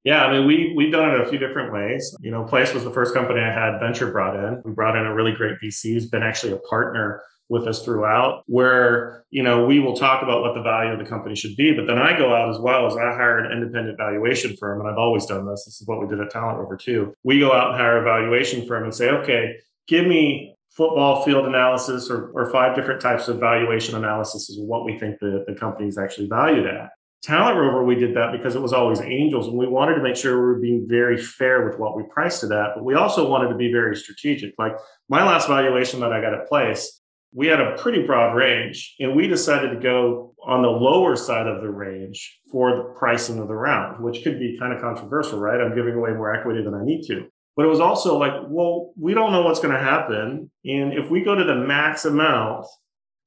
Yeah, 0.02 0.26
I 0.26 0.32
mean, 0.32 0.46
we, 0.46 0.74
we've 0.76 0.92
done 0.92 1.14
it 1.14 1.20
a 1.20 1.24
few 1.24 1.38
different 1.38 1.72
ways. 1.72 2.14
You 2.20 2.30
know, 2.30 2.44
Place 2.44 2.74
was 2.74 2.84
the 2.84 2.90
first 2.90 3.14
company 3.14 3.40
I 3.40 3.50
had 3.50 3.78
venture 3.80 4.10
brought 4.10 4.36
in. 4.36 4.60
We 4.62 4.72
brought 4.72 4.96
in 4.96 5.06
a 5.06 5.14
really 5.14 5.32
great 5.32 5.54
VC 5.64 5.94
who's 5.94 6.10
been 6.10 6.22
actually 6.22 6.52
a 6.52 6.58
partner 6.58 7.22
with 7.48 7.66
us 7.66 7.84
throughout 7.84 8.42
where 8.46 9.24
you 9.30 9.42
know 9.42 9.66
we 9.66 9.78
will 9.78 9.94
talk 9.94 10.22
about 10.22 10.40
what 10.40 10.54
the 10.54 10.62
value 10.62 10.92
of 10.92 10.98
the 10.98 11.04
company 11.04 11.34
should 11.34 11.54
be 11.56 11.74
but 11.74 11.86
then 11.86 11.98
i 11.98 12.16
go 12.16 12.34
out 12.34 12.48
as 12.48 12.58
well 12.58 12.86
as 12.86 12.96
i 12.96 13.12
hire 13.12 13.38
an 13.38 13.52
independent 13.52 13.96
valuation 13.98 14.56
firm 14.56 14.80
and 14.80 14.88
i've 14.88 14.98
always 14.98 15.26
done 15.26 15.46
this 15.46 15.64
this 15.64 15.80
is 15.80 15.86
what 15.86 16.00
we 16.00 16.06
did 16.06 16.20
at 16.20 16.30
talent 16.30 16.58
rover 16.58 16.76
too 16.76 17.12
we 17.22 17.38
go 17.38 17.52
out 17.52 17.68
and 17.68 17.76
hire 17.76 17.98
a 17.98 18.04
valuation 18.04 18.66
firm 18.66 18.84
and 18.84 18.94
say 18.94 19.10
okay 19.10 19.54
give 19.86 20.06
me 20.06 20.54
football 20.70 21.22
field 21.22 21.46
analysis 21.46 22.10
or, 22.10 22.30
or 22.30 22.50
five 22.50 22.74
different 22.74 23.00
types 23.00 23.28
of 23.28 23.38
valuation 23.38 23.94
analysis 23.94 24.48
is 24.48 24.58
what 24.58 24.84
we 24.84 24.98
think 24.98 25.18
the, 25.20 25.44
the 25.46 25.54
company 25.54 25.86
is 25.86 25.98
actually 25.98 26.26
valued 26.26 26.66
at 26.66 26.90
Talent 27.24 27.56
Rover, 27.56 27.82
we 27.82 27.94
did 27.94 28.14
that 28.16 28.32
because 28.32 28.54
it 28.54 28.60
was 28.60 28.74
always 28.74 29.00
angels, 29.00 29.48
and 29.48 29.56
we 29.56 29.66
wanted 29.66 29.94
to 29.94 30.02
make 30.02 30.14
sure 30.14 30.36
we 30.36 30.44
were 30.44 30.60
being 30.60 30.86
very 30.86 31.16
fair 31.16 31.66
with 31.66 31.78
what 31.78 31.96
we 31.96 32.02
priced 32.10 32.44
it 32.44 32.52
at. 32.52 32.74
But 32.74 32.84
we 32.84 32.96
also 32.96 33.26
wanted 33.26 33.48
to 33.48 33.54
be 33.54 33.72
very 33.72 33.96
strategic. 33.96 34.52
Like 34.58 34.76
my 35.08 35.24
last 35.24 35.48
valuation 35.48 36.00
that 36.00 36.12
I 36.12 36.20
got 36.20 36.34
at 36.34 36.46
Place, 36.48 37.00
we 37.34 37.48
had 37.48 37.60
a 37.60 37.76
pretty 37.76 38.02
broad 38.02 38.34
range 38.34 38.94
and 39.00 39.14
we 39.14 39.26
decided 39.26 39.70
to 39.70 39.80
go 39.80 40.34
on 40.46 40.62
the 40.62 40.68
lower 40.68 41.16
side 41.16 41.46
of 41.46 41.60
the 41.62 41.68
range 41.68 42.40
for 42.50 42.76
the 42.76 42.82
pricing 42.96 43.38
of 43.40 43.48
the 43.48 43.54
round 43.54 44.02
which 44.02 44.22
could 44.22 44.38
be 44.38 44.56
kind 44.58 44.72
of 44.72 44.80
controversial 44.80 45.38
right? 45.38 45.60
I'm 45.60 45.74
giving 45.74 45.94
away 45.94 46.12
more 46.12 46.34
equity 46.34 46.62
than 46.62 46.74
i 46.74 46.84
need 46.84 47.02
to. 47.08 47.26
But 47.56 47.66
it 47.66 47.68
was 47.68 47.80
also 47.80 48.18
like 48.18 48.32
well 48.48 48.92
we 48.96 49.14
don't 49.14 49.32
know 49.32 49.42
what's 49.42 49.60
going 49.60 49.74
to 49.74 49.80
happen. 49.80 50.50
And 50.64 50.92
if 50.94 51.10
we 51.10 51.22
go 51.22 51.34
to 51.34 51.44
the 51.44 51.56
max 51.56 52.04
amount 52.04 52.66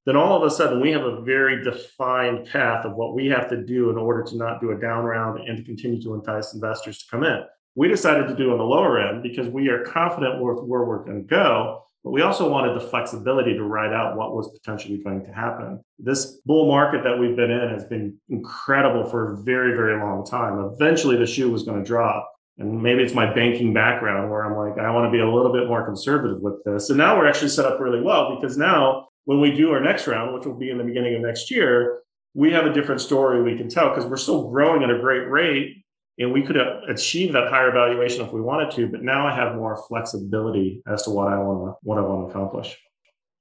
then 0.06 0.16
all 0.16 0.38
of 0.38 0.44
a 0.44 0.50
sudden 0.50 0.80
we 0.80 0.92
have 0.92 1.04
a 1.04 1.22
very 1.22 1.62
defined 1.62 2.48
path 2.48 2.86
of 2.86 2.96
what 2.96 3.14
we 3.14 3.28
have 3.28 3.50
to 3.50 3.62
do 3.62 3.90
in 3.90 3.98
order 3.98 4.24
to 4.24 4.38
not 4.38 4.62
do 4.62 4.72
a 4.72 4.80
down 4.80 5.04
round 5.04 5.42
and 5.42 5.58
to 5.58 5.64
continue 5.64 6.02
to 6.02 6.14
entice 6.14 6.54
investors 6.54 7.00
to 7.00 7.06
come 7.12 7.26
in. 7.26 7.44
We 7.76 7.90
decided 7.90 8.30
to 8.30 8.36
do 8.36 8.54
on 8.54 8.58
the 8.58 8.64
lower 8.64 9.00
end 9.00 9.22
because 9.22 9.50
we 9.50 9.68
are 9.68 9.84
confident 9.84 10.42
with 10.42 10.64
where 10.64 10.86
we're 10.86 11.04
going 11.04 11.24
to 11.24 11.28
go 11.28 11.84
but 12.08 12.14
we 12.14 12.22
also 12.22 12.50
wanted 12.50 12.74
the 12.74 12.88
flexibility 12.88 13.54
to 13.54 13.64
ride 13.64 13.92
out 13.92 14.16
what 14.16 14.34
was 14.34 14.50
potentially 14.58 14.98
going 14.98 15.26
to 15.26 15.34
happen. 15.34 15.84
This 16.00 16.40
bull 16.46 16.66
market 16.66 17.04
that 17.04 17.20
we've 17.20 17.36
been 17.36 17.52
in 17.52 17.68
has 17.68 17.84
been 17.84 18.16
incredible 18.30 19.04
for 19.04 19.34
a 19.34 19.44
very, 19.44 19.76
very 19.76 20.00
long 20.00 20.26
time. 20.26 20.72
Eventually, 20.74 21.18
the 21.18 21.26
shoe 21.26 21.52
was 21.52 21.64
going 21.64 21.80
to 21.80 21.86
drop. 21.86 22.32
And 22.60 22.82
maybe 22.82 23.04
it's 23.04 23.14
my 23.14 23.34
banking 23.34 23.74
background 23.74 24.32
where 24.32 24.46
I'm 24.46 24.56
like, 24.56 24.80
I 24.80 24.90
want 24.90 25.06
to 25.06 25.12
be 25.12 25.20
a 25.20 25.30
little 25.30 25.52
bit 25.52 25.68
more 25.68 25.84
conservative 25.84 26.40
with 26.40 26.64
this. 26.64 26.90
And 26.90 26.98
now 26.98 27.18
we're 27.18 27.28
actually 27.28 27.50
set 27.50 27.66
up 27.66 27.78
really 27.82 28.00
well 28.00 28.40
because 28.40 28.56
now 28.56 29.10
when 29.26 29.42
we 29.42 29.52
do 29.52 29.72
our 29.72 29.82
next 29.82 30.08
round, 30.08 30.34
which 30.34 30.46
will 30.46 30.58
be 30.58 30.70
in 30.70 30.78
the 30.78 30.86
beginning 30.86 31.14
of 31.16 31.22
next 31.22 31.52
year, 31.52 32.04
we 32.34 32.54
have 32.54 32.66
a 32.66 32.72
different 32.72 33.02
story 33.02 33.44
we 33.44 33.58
can 33.58 33.68
tell 33.68 33.90
because 33.90 34.06
we're 34.06 34.16
still 34.16 34.50
growing 34.50 34.82
at 34.82 34.90
a 34.90 34.98
great 34.98 35.30
rate 35.30 35.84
and 36.20 36.32
we 36.32 36.42
could 36.42 36.58
achieve 36.90 37.34
that 37.34 37.50
higher 37.50 37.72
valuation 37.72 38.26
if 38.26 38.32
we 38.32 38.42
wanted 38.42 38.72
to 38.72 38.88
but 38.88 39.02
now 39.02 39.28
i 39.28 39.34
have 39.34 39.56
more 39.56 39.84
flexibility 39.88 40.82
as 40.88 41.04
to 41.04 41.10
what 41.10 41.28
i 41.28 41.38
want 41.38 41.66
to 41.66 41.78
what 41.84 41.98
i 41.98 42.02
want 42.02 42.28
to 42.28 42.32
accomplish 42.32 42.78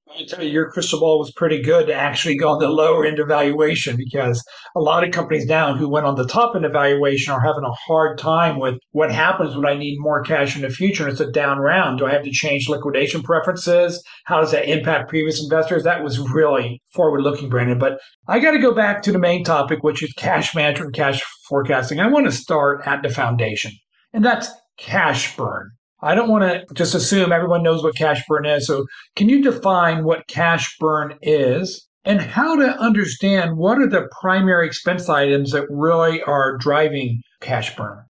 I 0.09 0.25
tell 0.25 0.43
you, 0.43 0.51
your 0.51 0.71
crystal 0.71 1.01
ball 1.01 1.19
was 1.19 1.33
pretty 1.33 1.61
good 1.61 1.89
to 1.89 1.95
actually 1.95 2.37
go 2.37 2.51
on 2.51 2.61
the 2.61 2.69
lower 2.69 3.05
end 3.05 3.19
of 3.19 3.29
valuation 3.29 3.97
because 3.97 4.43
a 4.77 4.81
lot 4.81 5.03
of 5.03 5.11
companies 5.11 5.47
now 5.47 5.75
who 5.75 5.89
went 5.89 6.07
on 6.07 6.15
the 6.15 6.27
top 6.27 6.55
end 6.55 6.65
of 6.65 6.73
valuation 6.73 7.33
are 7.33 7.41
having 7.41 7.65
a 7.65 7.73
hard 7.73 8.17
time 8.17 8.59
with 8.61 8.77
what 8.93 9.13
happens 9.13 9.57
when 9.57 9.67
I 9.67 9.77
need 9.77 9.99
more 9.99 10.23
cash 10.23 10.55
in 10.55 10.63
the 10.63 10.71
future 10.71 11.03
and 11.03 11.13
it's 11.13 11.21
a 11.21 11.31
down 11.31 11.59
round. 11.59 11.99
Do 11.99 12.07
I 12.07 12.13
have 12.13 12.23
to 12.23 12.31
change 12.31 12.69
liquidation 12.69 13.23
preferences? 13.23 14.03
How 14.25 14.41
does 14.41 14.53
that 14.53 14.71
impact 14.71 15.09
previous 15.09 15.43
investors? 15.43 15.83
That 15.83 16.05
was 16.05 16.19
really 16.19 16.81
forward 16.95 17.23
looking, 17.23 17.49
Brandon. 17.49 17.79
But 17.79 17.99
I 18.29 18.39
got 18.39 18.53
to 18.53 18.59
go 18.59 18.73
back 18.73 19.03
to 19.03 19.13
the 19.13 19.19
main 19.19 19.45
topic, 19.45 19.83
which 19.83 20.03
is 20.03 20.13
cash 20.13 20.55
management, 20.55 20.95
cash 20.95 21.21
forecasting. 21.49 22.01
I 22.01 22.07
want 22.07 22.27
to 22.27 22.33
start 22.33 22.81
at 22.87 23.03
the 23.03 23.09
foundation, 23.09 23.73
and 24.13 24.25
that's 24.25 24.51
cash 24.79 25.37
burn. 25.37 25.73
I 26.01 26.15
don't 26.15 26.29
want 26.29 26.45
to 26.45 26.75
just 26.75 26.95
assume 26.95 27.33
everyone 27.33 27.63
knows 27.63 27.83
what 27.83 27.97
cash 27.97 28.23
burn 28.29 28.45
is. 28.45 28.67
So, 28.67 28.87
can 29.15 29.29
you 29.29 29.43
define 29.43 30.05
what 30.05 30.27
cash 30.29 30.77
burn 30.79 31.19
is 31.23 31.87
and 32.05 32.21
how 32.21 32.57
to 32.57 32.79
understand 32.79 33.57
what 33.57 33.79
are 33.79 33.89
the 33.89 34.09
primary 34.21 34.67
expense 34.67 35.09
items 35.09 35.53
that 35.53 35.67
really 35.71 36.23
are 36.23 36.57
driving 36.59 37.23
cash 37.41 37.75
burn? 37.77 38.05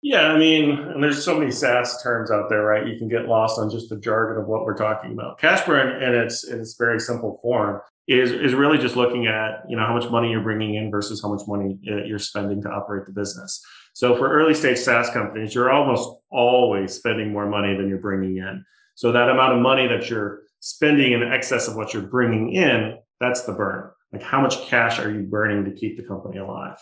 Yeah, 0.00 0.28
I 0.28 0.38
mean, 0.38 0.70
and 0.70 1.02
there's 1.02 1.24
so 1.24 1.38
many 1.38 1.50
SaaS 1.50 2.00
terms 2.02 2.30
out 2.30 2.48
there, 2.48 2.62
right? 2.62 2.86
You 2.86 2.96
can 2.96 3.08
get 3.08 3.26
lost 3.26 3.58
on 3.58 3.68
just 3.68 3.88
the 3.88 3.98
jargon 3.98 4.40
of 4.40 4.48
what 4.48 4.64
we're 4.64 4.76
talking 4.76 5.12
about. 5.12 5.38
Cash 5.40 5.66
burn, 5.66 6.02
in 6.02 6.14
its 6.14 6.44
in 6.44 6.60
its 6.60 6.76
very 6.78 7.00
simple 7.00 7.40
form, 7.42 7.80
is 8.06 8.30
is 8.30 8.54
really 8.54 8.78
just 8.78 8.94
looking 8.94 9.26
at 9.26 9.64
you 9.68 9.76
know 9.76 9.84
how 9.84 9.94
much 9.94 10.08
money 10.08 10.30
you're 10.30 10.42
bringing 10.42 10.76
in 10.76 10.90
versus 10.90 11.20
how 11.20 11.32
much 11.32 11.42
money 11.48 11.78
uh, 11.90 12.04
you're 12.04 12.20
spending 12.20 12.62
to 12.62 12.68
operate 12.68 13.06
the 13.06 13.12
business. 13.12 13.60
So 13.98 14.14
for 14.14 14.30
early 14.30 14.54
stage 14.54 14.78
SaaS 14.78 15.10
companies, 15.10 15.56
you're 15.56 15.72
almost 15.72 16.08
always 16.30 16.94
spending 16.94 17.32
more 17.32 17.48
money 17.48 17.76
than 17.76 17.88
you're 17.88 17.98
bringing 17.98 18.36
in. 18.36 18.64
So 18.94 19.10
that 19.10 19.28
amount 19.28 19.54
of 19.54 19.60
money 19.60 19.88
that 19.88 20.08
you're 20.08 20.42
spending 20.60 21.14
in 21.14 21.24
excess 21.24 21.66
of 21.66 21.74
what 21.74 21.92
you're 21.92 22.04
bringing 22.06 22.52
in, 22.52 22.96
that's 23.20 23.42
the 23.42 23.54
burn. 23.54 23.90
Like 24.12 24.22
how 24.22 24.40
much 24.40 24.64
cash 24.66 25.00
are 25.00 25.10
you 25.10 25.22
burning 25.22 25.64
to 25.64 25.72
keep 25.72 25.96
the 25.96 26.04
company 26.04 26.38
alive? 26.38 26.76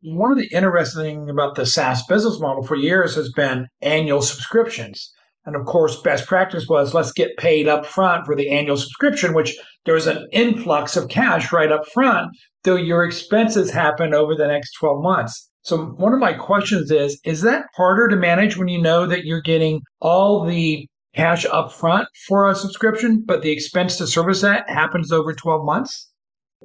One 0.00 0.32
of 0.32 0.38
the 0.38 0.48
interesting 0.50 1.02
things 1.02 1.30
about 1.30 1.54
the 1.54 1.66
SaaS 1.66 2.02
business 2.06 2.40
model 2.40 2.62
for 2.62 2.76
years 2.76 3.14
has 3.16 3.30
been 3.30 3.66
annual 3.82 4.22
subscriptions. 4.22 5.12
And 5.44 5.54
of 5.54 5.66
course, 5.66 6.00
best 6.00 6.26
practice 6.26 6.66
was 6.66 6.94
let's 6.94 7.12
get 7.12 7.36
paid 7.36 7.68
up 7.68 7.84
front 7.84 8.24
for 8.24 8.34
the 8.34 8.48
annual 8.48 8.78
subscription, 8.78 9.34
which 9.34 9.54
there's 9.84 10.06
an 10.06 10.26
influx 10.32 10.96
of 10.96 11.10
cash 11.10 11.52
right 11.52 11.70
up 11.70 11.86
front, 11.92 12.34
though 12.64 12.76
your 12.76 13.04
expenses 13.04 13.70
happen 13.70 14.14
over 14.14 14.34
the 14.34 14.46
next 14.46 14.72
12 14.80 15.02
months. 15.02 15.47
So 15.68 15.84
one 15.84 16.14
of 16.14 16.18
my 16.18 16.32
questions 16.32 16.90
is, 16.90 17.20
is 17.24 17.42
that 17.42 17.66
harder 17.76 18.08
to 18.08 18.16
manage 18.16 18.56
when 18.56 18.68
you 18.68 18.80
know 18.80 19.04
that 19.04 19.26
you're 19.26 19.42
getting 19.42 19.82
all 20.00 20.46
the 20.46 20.88
cash 21.14 21.44
up 21.44 21.74
front 21.74 22.08
for 22.26 22.48
a 22.48 22.54
subscription, 22.54 23.22
but 23.26 23.42
the 23.42 23.50
expense 23.50 23.98
to 23.98 24.06
service 24.06 24.40
that 24.40 24.70
happens 24.70 25.12
over 25.12 25.34
12 25.34 25.66
months? 25.66 26.08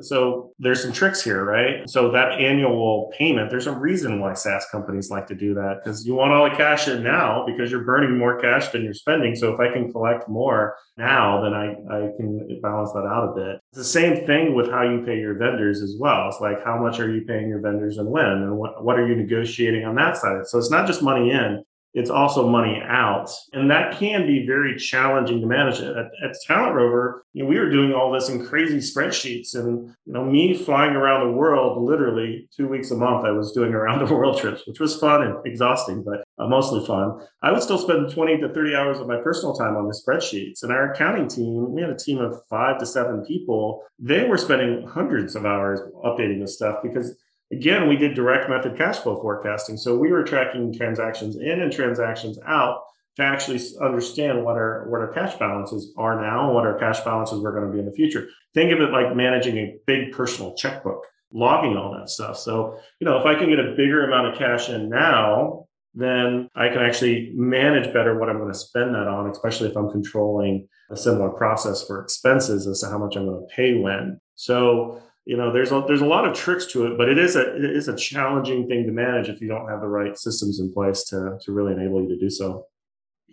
So 0.01 0.51
there's 0.57 0.81
some 0.81 0.91
tricks 0.91 1.21
here, 1.21 1.45
right? 1.45 1.87
So 1.87 2.09
that 2.11 2.39
annual 2.39 3.11
payment, 3.17 3.51
there's 3.51 3.67
a 3.67 3.71
reason 3.71 4.19
why 4.19 4.33
SaaS 4.33 4.65
companies 4.71 5.11
like 5.11 5.27
to 5.27 5.35
do 5.35 5.53
that 5.53 5.81
because 5.83 6.05
you 6.05 6.15
want 6.15 6.33
all 6.33 6.49
the 6.49 6.55
cash 6.55 6.87
in 6.87 7.03
now 7.03 7.45
because 7.45 7.69
you're 7.69 7.83
burning 7.83 8.17
more 8.17 8.39
cash 8.39 8.69
than 8.69 8.83
you're 8.83 8.95
spending. 8.95 9.35
So 9.35 9.53
if 9.53 9.59
I 9.59 9.71
can 9.71 9.91
collect 9.91 10.27
more 10.27 10.75
now, 10.97 11.41
then 11.43 11.53
I, 11.53 11.73
I 11.89 12.11
can 12.17 12.59
balance 12.61 12.91
that 12.93 13.05
out 13.05 13.29
a 13.29 13.35
bit. 13.35 13.61
It's 13.71 13.77
the 13.77 13.83
same 13.83 14.25
thing 14.25 14.55
with 14.55 14.69
how 14.71 14.81
you 14.81 15.03
pay 15.05 15.19
your 15.19 15.35
vendors 15.35 15.81
as 15.81 15.95
well. 15.99 16.27
It's 16.27 16.41
like 16.41 16.63
how 16.63 16.81
much 16.81 16.99
are 16.99 17.13
you 17.13 17.25
paying 17.25 17.47
your 17.47 17.61
vendors 17.61 17.99
and 17.99 18.09
when 18.09 18.25
and 18.25 18.57
what, 18.57 18.83
what 18.83 18.97
are 18.97 19.07
you 19.07 19.15
negotiating 19.15 19.85
on 19.85 19.95
that 19.95 20.17
side? 20.17 20.47
So 20.47 20.57
it's 20.57 20.71
not 20.71 20.87
just 20.87 21.03
money 21.03 21.29
in, 21.29 21.63
it's 21.93 22.09
also 22.09 22.49
money 22.49 22.81
out. 22.83 23.29
And 23.53 23.69
that 23.69 23.97
can 23.97 24.25
be 24.25 24.45
very 24.47 24.75
challenging 24.77 25.41
to 25.41 25.47
manage. 25.47 25.79
At, 25.79 26.11
at 26.23 26.35
Talent 26.45 26.75
Rover, 26.75 27.25
you 27.33 27.43
know, 27.43 27.49
we 27.49 27.59
were 27.59 27.69
doing 27.69 27.93
all 27.93 28.11
this 28.11 28.29
in 28.29 28.45
crazy 28.45 28.77
spreadsheets 28.77 29.55
and, 29.55 29.93
you 30.05 30.13
know, 30.13 30.25
me 30.25 30.55
flying 30.55 30.95
around 30.95 31.27
the 31.27 31.33
world, 31.33 31.83
literally 31.83 32.49
two 32.55 32.67
weeks 32.67 32.91
a 32.91 32.95
month, 32.95 33.25
I 33.25 33.31
was 33.31 33.51
doing 33.51 33.73
around 33.73 34.05
the 34.05 34.13
world 34.13 34.39
trips, 34.39 34.65
which 34.65 34.79
was 34.79 34.99
fun 34.99 35.21
and 35.21 35.45
exhausting, 35.45 36.03
but 36.03 36.23
uh, 36.39 36.47
mostly 36.47 36.85
fun. 36.85 37.19
I 37.43 37.51
would 37.51 37.61
still 37.61 37.77
spend 37.77 38.11
20 38.11 38.39
to 38.39 38.49
30 38.49 38.75
hours 38.75 38.99
of 38.99 39.07
my 39.07 39.17
personal 39.17 39.55
time 39.55 39.75
on 39.75 39.87
the 39.87 39.93
spreadsheets. 39.93 40.63
And 40.63 40.71
our 40.71 40.91
accounting 40.91 41.27
team, 41.27 41.73
we 41.73 41.81
had 41.81 41.91
a 41.91 41.97
team 41.97 42.19
of 42.19 42.39
five 42.49 42.79
to 42.79 42.85
seven 42.85 43.23
people. 43.25 43.83
They 43.99 44.27
were 44.27 44.37
spending 44.37 44.87
hundreds 44.87 45.35
of 45.35 45.45
hours 45.45 45.79
updating 46.03 46.39
this 46.39 46.55
stuff 46.55 46.77
because 46.81 47.15
Again, 47.57 47.87
we 47.87 47.95
did 47.95 48.13
direct 48.13 48.49
method 48.49 48.77
cash 48.77 48.99
flow 48.99 49.21
forecasting. 49.21 49.77
So 49.77 49.97
we 49.97 50.11
were 50.11 50.23
tracking 50.23 50.73
transactions 50.73 51.37
in 51.37 51.61
and 51.61 51.71
transactions 51.71 52.37
out 52.47 52.81
to 53.15 53.23
actually 53.23 53.61
understand 53.81 54.43
what 54.43 54.55
our 54.55 54.87
what 54.89 55.01
our 55.01 55.13
cash 55.13 55.35
balances 55.35 55.93
are 55.97 56.19
now 56.19 56.45
and 56.45 56.55
what 56.55 56.65
our 56.65 56.77
cash 56.79 57.01
balances 57.01 57.41
were 57.41 57.51
going 57.51 57.67
to 57.67 57.71
be 57.71 57.79
in 57.79 57.85
the 57.85 57.91
future. 57.91 58.27
Think 58.53 58.71
of 58.71 58.81
it 58.81 58.91
like 58.91 59.15
managing 59.15 59.57
a 59.57 59.75
big 59.85 60.11
personal 60.11 60.55
checkbook, 60.55 61.05
logging 61.31 61.77
all 61.77 61.93
that 61.93 62.09
stuff. 62.09 62.37
So, 62.37 62.77
you 62.99 63.05
know, 63.05 63.19
if 63.19 63.25
I 63.25 63.35
can 63.35 63.49
get 63.49 63.59
a 63.59 63.75
bigger 63.77 64.05
amount 64.05 64.27
of 64.27 64.37
cash 64.37 64.69
in 64.69 64.89
now, 64.89 65.67
then 65.93 66.49
I 66.55 66.69
can 66.69 66.79
actually 66.79 67.31
manage 67.35 67.93
better 67.93 68.17
what 68.17 68.29
I'm 68.29 68.39
going 68.39 68.51
to 68.51 68.57
spend 68.57 68.95
that 68.95 69.07
on, 69.07 69.29
especially 69.29 69.69
if 69.69 69.77
I'm 69.77 69.91
controlling 69.91 70.67
a 70.89 70.97
similar 70.97 71.29
process 71.29 71.85
for 71.85 72.01
expenses 72.01 72.65
as 72.65 72.81
to 72.81 72.89
how 72.89 72.97
much 72.97 73.15
I'm 73.15 73.27
going 73.27 73.47
to 73.47 73.55
pay 73.55 73.75
when. 73.75 74.19
So 74.35 75.01
you 75.25 75.37
know 75.37 75.51
there's 75.51 75.71
a 75.71 75.83
there's 75.87 76.01
a 76.01 76.05
lot 76.05 76.27
of 76.27 76.35
tricks 76.35 76.65
to 76.65 76.85
it 76.85 76.97
but 76.97 77.07
it 77.07 77.17
is 77.17 77.35
a 77.35 77.55
it 77.55 77.63
is 77.63 77.87
a 77.87 77.95
challenging 77.95 78.67
thing 78.67 78.85
to 78.85 78.91
manage 78.91 79.29
if 79.29 79.41
you 79.41 79.47
don't 79.47 79.69
have 79.69 79.81
the 79.81 79.87
right 79.87 80.17
systems 80.17 80.59
in 80.59 80.71
place 80.73 81.03
to 81.05 81.37
to 81.41 81.51
really 81.51 81.73
enable 81.73 82.01
you 82.01 82.09
to 82.09 82.19
do 82.19 82.29
so. 82.29 82.65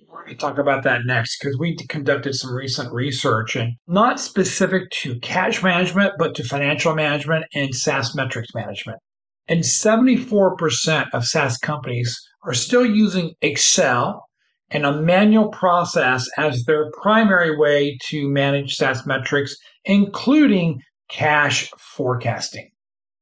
We're 0.09 0.25
going 0.25 0.37
to 0.37 0.41
talk 0.41 0.59
about 0.59 0.83
that 0.85 1.03
next 1.07 1.39
because 1.39 1.57
we 1.59 1.77
conducted 1.89 2.35
some 2.35 2.53
recent 2.53 2.93
research 2.93 3.55
and 3.55 3.75
not 3.87 4.19
specific 4.19 4.91
to 4.91 5.19
cash 5.21 5.63
management 5.63 6.15
but 6.19 6.35
to 6.35 6.45
financial 6.45 6.95
management 6.97 7.45
and 7.55 7.73
SaaS 7.73 8.15
metrics 8.17 8.53
management. 8.53 8.99
And 9.47 9.61
74% 9.61 11.09
of 11.13 11.25
SaaS 11.25 11.59
companies 11.59 12.21
are 12.45 12.55
still 12.55 12.85
using 12.85 13.35
Excel 13.41 14.25
and 14.71 14.85
a 14.85 15.01
manual 15.01 15.49
process 15.49 16.29
as 16.37 16.65
their 16.65 16.91
primary 17.03 17.57
way 17.57 17.97
to 18.09 18.29
manage 18.29 18.77
SaaS 18.77 19.07
metrics, 19.07 19.57
including 19.85 20.81
cash 21.11 21.71
forecasting. 21.79 22.71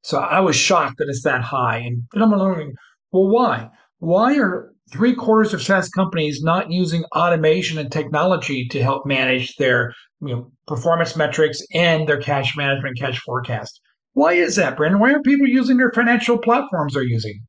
So 0.02 0.18
I 0.18 0.40
was 0.40 0.56
shocked 0.56 0.98
that 0.98 1.08
it's 1.08 1.22
that 1.24 1.42
high. 1.42 1.78
And 1.78 2.02
then 2.12 2.22
I'm 2.22 2.30
wondering, 2.30 2.74
well, 3.12 3.28
why? 3.28 3.68
Why 3.98 4.38
are 4.38 4.72
three 4.92 5.14
quarters 5.14 5.52
of 5.52 5.62
SaaS 5.62 5.88
companies 5.88 6.42
not 6.42 6.70
using 6.70 7.04
automation 7.16 7.78
and 7.78 7.90
technology 7.90 8.66
to 8.68 8.82
help 8.82 9.04
manage 9.06 9.56
their 9.56 9.92
you 10.20 10.34
know, 10.34 10.52
performance 10.66 11.16
metrics 11.16 11.60
and 11.74 12.08
their 12.08 12.20
cash 12.20 12.56
management, 12.56 12.98
cash 12.98 13.18
forecast? 13.20 13.80
Why 14.12 14.32
is 14.32 14.56
that, 14.56 14.76
Brandon? 14.76 15.00
Why 15.00 15.12
are 15.12 15.22
people 15.22 15.46
using 15.46 15.76
their 15.76 15.92
financial 15.92 16.38
platforms 16.38 16.94
they're 16.94 17.02
using? 17.02 17.40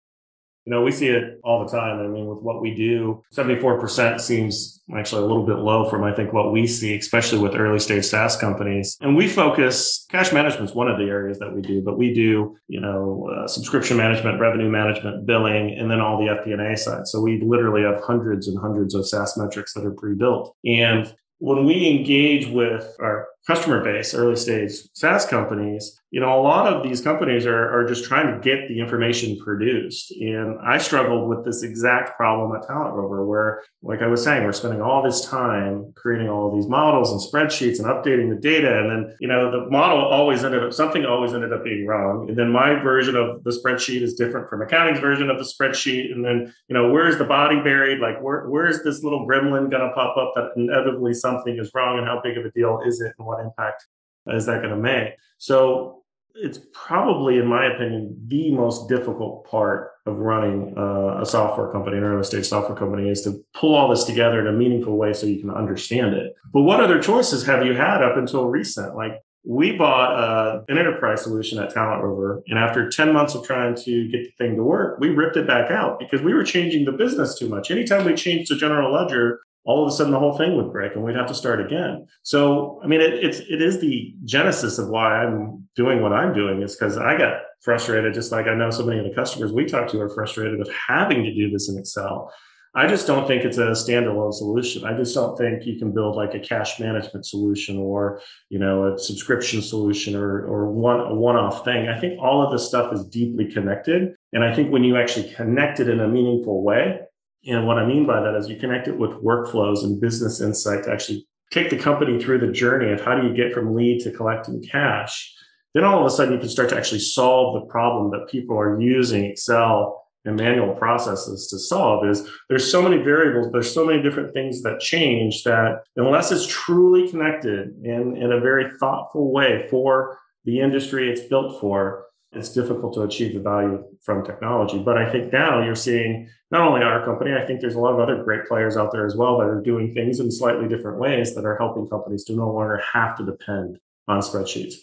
You 0.70 0.76
know, 0.76 0.84
we 0.84 0.92
see 0.92 1.08
it 1.08 1.40
all 1.44 1.66
the 1.66 1.72
time. 1.72 2.00
I 2.00 2.06
mean, 2.06 2.28
with 2.28 2.44
what 2.44 2.62
we 2.62 2.76
do, 2.76 3.24
74% 3.36 4.22
seems 4.22 4.84
actually 4.96 5.24
a 5.24 5.26
little 5.26 5.44
bit 5.44 5.58
low 5.58 5.90
from, 5.90 6.04
I 6.04 6.14
think, 6.14 6.32
what 6.32 6.54
we 6.54 6.68
see, 6.68 6.96
especially 6.96 7.40
with 7.40 7.56
early 7.56 7.80
stage 7.80 8.06
SaaS 8.06 8.38
companies. 8.38 8.96
And 9.02 9.16
we 9.16 9.28
focus, 9.28 10.06
cash 10.12 10.32
management 10.32 10.70
is 10.70 10.76
one 10.76 10.88
of 10.88 11.00
the 11.00 11.06
areas 11.06 11.40
that 11.40 11.52
we 11.52 11.64
do, 11.64 11.82
but 11.82 11.98
we 11.98 12.14
do, 12.14 12.56
you 12.68 12.82
know, 12.82 13.28
uh, 13.36 13.48
subscription 13.48 13.98
management, 13.98 14.40
revenue 14.40 14.70
management, 14.70 15.26
billing, 15.26 15.76
and 15.76 15.90
then 15.90 16.02
all 16.02 16.20
the 16.20 16.32
FP&A 16.32 16.78
side. 16.78 17.08
So 17.08 17.20
we 17.20 17.42
literally 17.42 17.82
have 17.82 18.04
hundreds 18.04 18.48
and 18.48 18.60
hundreds 18.60 18.94
of 18.94 19.08
SaaS 19.08 19.40
metrics 19.40 19.74
that 19.74 19.84
are 19.84 19.94
pre-built. 19.94 20.56
And 20.66 21.12
when 21.40 21.66
we 21.66 21.90
engage 21.90 22.46
with 22.46 22.96
our 23.00 23.28
customer 23.48 23.84
base, 23.84 24.14
early 24.14 24.36
stage 24.36 24.72
SaaS 24.94 25.26
companies, 25.26 26.00
you 26.12 26.20
know, 26.20 26.40
a 26.40 26.42
lot 26.42 26.72
of 26.72 26.82
these 26.82 27.02
companies 27.02 27.46
are, 27.46 27.70
are 27.70 27.88
just 27.88 28.04
trying 28.04 28.34
to 28.34 28.40
get 28.40 28.68
the 28.68 28.80
information 28.80 29.38
produced. 29.38 30.12
And 30.12 30.58
I 30.60 30.80
struggled 30.80 31.30
with 31.30 31.46
this 31.46 31.62
exact 31.62 32.18
problem 32.18 32.56
at 32.56 32.66
Talent 32.66 32.96
Rover, 32.96 33.26
where, 33.26 33.62
like 33.84 34.02
I 34.02 34.08
was 34.08 34.24
saying, 34.24 34.44
we're 34.44 34.52
spending 34.52 34.82
all 34.82 35.04
this 35.04 35.26
time 35.26 35.94
creating 35.96 36.28
all 36.28 36.56
these 36.56 36.68
models 36.68 37.12
and 37.12 37.22
spreadsheets 37.22 37.78
and 37.78 37.88
updating 37.88 38.30
the 38.30 38.42
data. 38.42 38.80
And 38.80 38.90
then, 38.90 39.16
you 39.20 39.28
know, 39.28 39.52
the 39.52 39.70
model 39.70 40.00
always 40.00 40.44
ended 40.44 40.64
up, 40.64 40.74
something 40.74 41.06
always 41.06 41.34
ended 41.34 41.54
up 41.54 41.64
being 41.64 41.86
wrong. 41.86 42.28
And 42.28 42.38
then 42.38 42.52
my 42.52 42.82
version 42.82 43.16
of 43.16 43.44
the 43.44 43.52
spreadsheet 43.52 44.02
is 44.02 44.16
different 44.16 44.50
from 44.50 44.64
accounting's 44.64 45.00
version 45.00 45.30
of 45.30 45.38
the 45.38 45.44
spreadsheet. 45.44 46.12
And 46.12 46.26
then, 46.26 46.52
you 46.70 46.74
know, 46.74 46.92
where's 46.92 47.20
the 47.20 47.24
body 47.24 47.58
buried? 47.62 48.00
Like, 48.00 48.20
where, 48.20 48.50
where's 48.50 48.82
this 48.82 49.04
little 49.04 49.28
gremlin 49.28 49.70
going 49.70 49.88
to 49.88 49.92
pop 49.94 50.18
up 50.18 50.34
that 50.36 50.54
inevitably 50.56 51.14
something 51.14 51.60
is 51.60 51.70
wrong 51.76 52.00
and 52.00 52.08
how 52.08 52.20
big 52.24 52.36
of 52.36 52.46
a 52.46 52.52
deal 52.52 52.82
is 52.84 53.00
it 53.00 53.14
and 53.20 53.28
what 53.30 53.44
impact 53.44 53.86
is 54.28 54.46
that 54.48 54.62
going 54.62 54.76
to 54.76 54.82
make? 54.82 55.14
So 55.38 56.04
it's 56.36 56.60
probably, 56.74 57.38
in 57.38 57.48
my 57.48 57.66
opinion, 57.66 58.16
the 58.28 58.52
most 58.52 58.88
difficult 58.88 59.50
part 59.50 59.92
of 60.06 60.18
running 60.18 60.74
uh, 60.78 61.22
a 61.22 61.26
software 61.26 61.72
company, 61.72 61.98
an 61.98 62.04
early 62.04 62.24
stage 62.24 62.48
software 62.48 62.78
company, 62.78 63.10
is 63.10 63.22
to 63.24 63.44
pull 63.54 63.76
all 63.76 63.90
this 63.90 64.04
together 64.04 64.40
in 64.40 64.48
a 64.48 64.58
meaningful 64.58 64.98
way 64.98 65.14
so 65.14 65.26
you 65.26 65.40
can 65.40 65.50
understand 65.52 66.14
it. 66.16 66.34
But 66.54 66.62
what 66.62 66.82
other 66.82 67.02
choices 67.02 67.46
have 67.46 67.66
you 67.66 67.74
had 67.74 68.02
up 68.02 68.18
until 68.18 68.46
recent? 68.46 68.96
Like 68.96 69.14
we 69.46 69.76
bought 69.76 70.16
uh, 70.16 70.62
an 70.68 70.78
enterprise 70.78 71.22
solution 71.22 71.60
at 71.60 71.74
Talent 71.74 72.04
Rover, 72.04 72.44
and 72.48 72.60
after 72.60 72.90
10 72.90 73.14
months 73.14 73.36
of 73.36 73.46
trying 73.46 73.76
to 73.76 74.08
get 74.10 74.24
the 74.24 74.32
thing 74.38 74.56
to 74.56 74.64
work, 74.64 75.00
we 75.00 75.10
ripped 75.10 75.38
it 75.38 75.48
back 75.48 75.72
out 75.72 76.00
because 76.00 76.22
we 76.22 76.34
were 76.34 76.44
changing 76.44 76.86
the 76.86 76.92
business 76.92 77.38
too 77.38 77.50
much. 77.50 77.72
Anytime 77.72 78.06
we 78.06 78.16
changed 78.16 78.52
the 78.52 78.56
general 78.56 78.94
ledger, 78.94 79.40
all 79.70 79.84
of 79.84 79.88
a 79.88 79.92
sudden 79.96 80.12
the 80.12 80.18
whole 80.18 80.36
thing 80.36 80.56
would 80.56 80.72
break 80.72 80.96
and 80.96 81.04
we'd 81.04 81.16
have 81.16 81.28
to 81.28 81.36
start 81.36 81.64
again. 81.64 82.08
So, 82.24 82.82
I 82.84 82.88
mean, 82.88 83.02
it, 83.02 83.14
it's, 83.14 83.38
it 83.38 83.62
is 83.62 83.80
the 83.80 84.16
genesis 84.26 84.80
of 84.80 84.90
why 84.90 85.24
I'm 85.24 85.70
doing 85.76 86.02
what 86.02 86.12
I'm 86.12 86.34
doing 86.34 86.64
is 86.64 86.76
because 86.76 86.98
I 86.98 87.16
got 87.16 87.44
frustrated, 87.62 88.16
just 88.16 88.32
like 88.32 88.48
I 88.48 88.56
know 88.56 88.72
so 88.72 88.84
many 88.84 88.98
of 88.98 89.06
the 89.06 89.14
customers 89.14 89.54
we 89.54 89.66
talk 89.66 89.88
to 89.90 90.02
are 90.02 90.10
frustrated 90.10 90.60
of 90.60 90.68
having 90.88 91.24
to 91.24 91.32
do 91.36 91.52
this 91.52 91.70
in 91.70 91.78
Excel. 91.78 92.34
I 92.74 92.88
just 92.88 93.06
don't 93.06 93.28
think 93.28 93.46
it's 93.46 93.60
a 93.60 93.72
standalone 93.72 94.34
solution. 94.34 94.86
I 94.86 94.98
just 94.98 95.14
don't 95.14 95.38
think 95.38 95.68
you 95.68 95.78
can 95.78 95.92
build 95.92 96.16
like 96.16 96.34
a 96.34 96.40
cash 96.40 96.80
management 96.80 97.28
solution 97.28 97.78
or, 97.78 98.22
you 98.50 98.58
know, 98.58 98.94
a 98.94 98.98
subscription 98.98 99.62
solution 99.62 100.16
or, 100.16 100.48
or 100.48 100.72
one, 100.72 101.00
a 101.00 101.14
one-off 101.14 101.64
thing. 101.64 101.90
I 101.90 102.00
think 102.00 102.20
all 102.20 102.44
of 102.44 102.52
this 102.52 102.68
stuff 102.68 102.92
is 102.92 103.06
deeply 103.06 103.52
connected. 103.52 104.16
And 104.34 104.44
I 104.44 104.56
think 104.56 104.72
when 104.72 104.84
you 104.84 104.98
actually 104.98 105.32
connect 105.34 105.80
it 105.80 105.90
in 105.90 106.00
a 106.00 106.08
meaningful 106.08 106.64
way, 106.64 107.02
and 107.46 107.66
what 107.66 107.78
I 107.78 107.86
mean 107.86 108.06
by 108.06 108.22
that 108.22 108.36
is 108.36 108.50
you 108.50 108.58
connect 108.58 108.88
it 108.88 108.98
with 108.98 109.12
workflows 109.12 109.84
and 109.84 110.00
business 110.00 110.42
insight 110.42 110.84
to 110.84 110.92
actually 110.92 111.28
take 111.52 111.70
the 111.70 111.78
company 111.78 112.22
through 112.22 112.40
the 112.40 112.52
journey 112.52 112.92
of 112.92 113.02
how 113.02 113.20
do 113.20 113.28
you 113.28 113.34
get 113.34 113.54
from 113.54 113.76
lead 113.76 114.02
to 114.02 114.12
collecting 114.12 114.62
cash. 114.62 115.34
Then 115.74 115.84
all 115.84 116.00
of 116.00 116.06
a 116.06 116.10
sudden 116.10 116.34
you 116.34 116.40
can 116.40 116.50
start 116.50 116.70
to 116.70 116.78
actually 116.78 117.00
solve 117.00 117.54
the 117.54 117.68
problem 117.68 118.12
that 118.12 118.30
people 118.30 118.58
are 118.58 118.80
using 118.80 119.26
Excel 119.26 120.04
and 120.26 120.36
manual 120.36 120.74
processes 120.74 121.48
to 121.48 121.58
solve 121.58 122.06
is 122.06 122.28
there's 122.50 122.70
so 122.70 122.82
many 122.82 122.98
variables, 122.98 123.52
there's 123.52 123.74
so 123.74 123.86
many 123.86 124.02
different 124.02 124.34
things 124.34 124.62
that 124.64 124.80
change 124.80 125.44
that 125.44 125.82
unless 125.96 126.32
it's 126.32 126.46
truly 126.46 127.10
connected 127.10 127.70
in, 127.84 128.18
in 128.18 128.32
a 128.34 128.40
very 128.40 128.70
thoughtful 128.80 129.32
way 129.32 129.66
for 129.70 130.20
the 130.44 130.60
industry 130.60 131.10
it's 131.10 131.22
built 131.22 131.60
for, 131.62 132.06
it's 132.32 132.54
difficult 132.54 132.94
to 132.94 133.02
achieve 133.02 133.34
the 133.34 133.40
value 133.40 133.84
from 134.02 134.24
technology. 134.24 134.78
But 134.78 134.98
I 134.98 135.12
think 135.12 135.34
now 135.34 135.64
you're 135.64 135.76
seeing 135.76 136.30
not 136.52 136.68
only 136.68 136.82
our 136.82 137.04
company, 137.04 137.34
I 137.34 137.46
think 137.46 137.60
there's 137.60 137.76
a 137.76 137.80
lot 137.80 137.94
of 137.94 138.00
other 138.00 138.24
great 138.24 138.46
players 138.48 138.78
out 138.78 138.92
there 138.92 139.06
as 139.06 139.16
well 139.16 139.40
that 139.40 139.48
are 139.48 139.62
doing 139.62 139.94
things 139.94 140.20
in 140.20 140.32
slightly 140.32 140.68
different 140.68 141.00
ways 141.00 141.34
that 141.36 141.46
are 141.46 141.58
helping 141.58 141.88
companies 141.88 142.24
to 142.26 142.34
no 142.34 142.52
longer 142.52 142.82
have 142.94 143.18
to 143.18 143.26
depend 143.26 143.80
on 144.08 144.22
spreadsheets. 144.22 144.76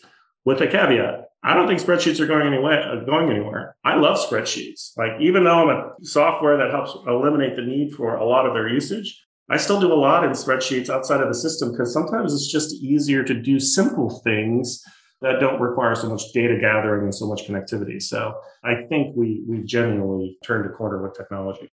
With 0.45 0.61
a 0.61 0.67
caveat, 0.67 1.31
I 1.43 1.55
don't 1.55 1.69
think 1.69 1.81
spreadsheets 1.81 2.19
are 2.19 2.26
going 2.26 2.47
anywhere. 2.47 2.83
Uh, 2.83 3.05
going 3.05 3.31
anywhere. 3.31 3.76
I 3.85 3.97
love 3.97 4.19
spreadsheets. 4.19 4.97
Like 4.97 5.21
even 5.21 5.45
though 5.45 5.69
I'm 5.69 5.76
a 5.76 6.05
software 6.05 6.57
that 6.57 6.73
helps 6.73 6.97
eliminate 7.07 7.55
the 7.55 7.62
need 7.62 7.95
for 7.95 8.17
a 8.17 8.25
lot 8.25 8.47
of 8.47 8.55
their 8.55 8.69
usage, 8.69 9.25
I 9.49 9.57
still 9.57 9.81
do 9.81 9.93
a 9.93 9.95
lot 9.95 10.25
in 10.25 10.31
spreadsheets 10.31 10.91
outside 10.91 11.21
of 11.21 11.29
the 11.29 11.35
system 11.35 11.71
because 11.71 11.93
sometimes 11.93 12.35
it's 12.35 12.50
just 12.50 12.75
easier 12.75 13.23
to 13.23 13.35
do 13.35 13.61
simple 13.61 14.11
things 14.25 14.83
that 15.23 15.41
don't 15.41 15.61
require 15.61 15.95
so 15.95 16.09
much 16.09 16.23
data 16.35 16.59
gathering 16.61 17.05
and 17.05 17.15
so 17.15 17.27
much 17.27 17.47
connectivity. 17.47 18.01
So 18.01 18.35
I 18.65 18.83
think 18.89 19.17
we 19.17 19.43
we've 19.49 19.67
genuinely 19.67 20.37
turned 20.45 20.67
a 20.67 20.75
corner 20.75 21.03
with 21.03 21.17
technology. 21.17 21.71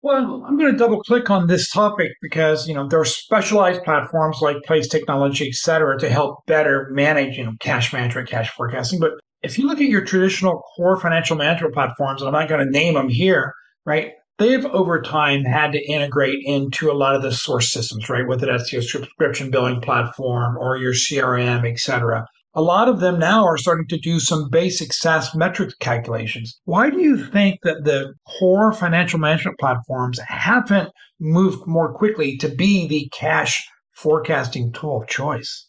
Well, 0.00 0.44
I'm 0.46 0.56
going 0.56 0.70
to 0.70 0.78
double 0.78 1.02
click 1.02 1.28
on 1.28 1.48
this 1.48 1.70
topic 1.70 2.12
because 2.22 2.68
you 2.68 2.74
know 2.74 2.86
there 2.86 3.00
are 3.00 3.04
specialized 3.04 3.82
platforms 3.82 4.38
like 4.40 4.62
Place 4.64 4.88
Technology, 4.88 5.48
et 5.48 5.54
cetera, 5.54 5.98
to 5.98 6.08
help 6.08 6.46
better 6.46 6.88
manage 6.92 7.36
you 7.36 7.44
know 7.44 7.54
cash 7.60 7.92
management, 7.92 8.28
cash 8.28 8.50
forecasting. 8.50 9.00
But 9.00 9.12
if 9.42 9.58
you 9.58 9.66
look 9.66 9.80
at 9.80 9.88
your 9.88 10.04
traditional 10.04 10.62
core 10.76 11.00
financial 11.00 11.36
management 11.36 11.74
platforms, 11.74 12.22
and 12.22 12.28
I'm 12.28 12.40
not 12.40 12.48
going 12.48 12.64
to 12.64 12.70
name 12.70 12.94
them 12.94 13.08
here, 13.08 13.54
right? 13.84 14.12
They've 14.38 14.64
over 14.66 15.02
time 15.02 15.42
had 15.42 15.72
to 15.72 15.84
integrate 15.84 16.38
into 16.44 16.92
a 16.92 16.94
lot 16.94 17.16
of 17.16 17.22
the 17.22 17.32
source 17.32 17.72
systems, 17.72 18.08
right? 18.08 18.26
Whether 18.26 18.46
that's 18.46 18.72
your 18.72 18.82
subscription 18.82 19.50
billing 19.50 19.80
platform 19.80 20.56
or 20.56 20.76
your 20.76 20.92
CRM, 20.92 21.68
et 21.68 21.80
cetera 21.80 22.24
a 22.54 22.62
lot 22.62 22.88
of 22.88 23.00
them 23.00 23.18
now 23.18 23.44
are 23.44 23.58
starting 23.58 23.86
to 23.88 23.98
do 23.98 24.18
some 24.18 24.48
basic 24.50 24.92
SaaS 24.92 25.34
metrics 25.34 25.74
calculations. 25.74 26.58
Why 26.64 26.90
do 26.90 27.00
you 27.00 27.24
think 27.24 27.60
that 27.62 27.84
the 27.84 28.14
core 28.38 28.72
financial 28.72 29.18
management 29.18 29.58
platforms 29.58 30.18
haven't 30.26 30.90
moved 31.20 31.66
more 31.66 31.92
quickly 31.92 32.36
to 32.38 32.48
be 32.48 32.86
the 32.88 33.08
cash 33.12 33.66
forecasting 33.92 34.72
tool 34.72 35.02
of 35.02 35.08
choice? 35.08 35.68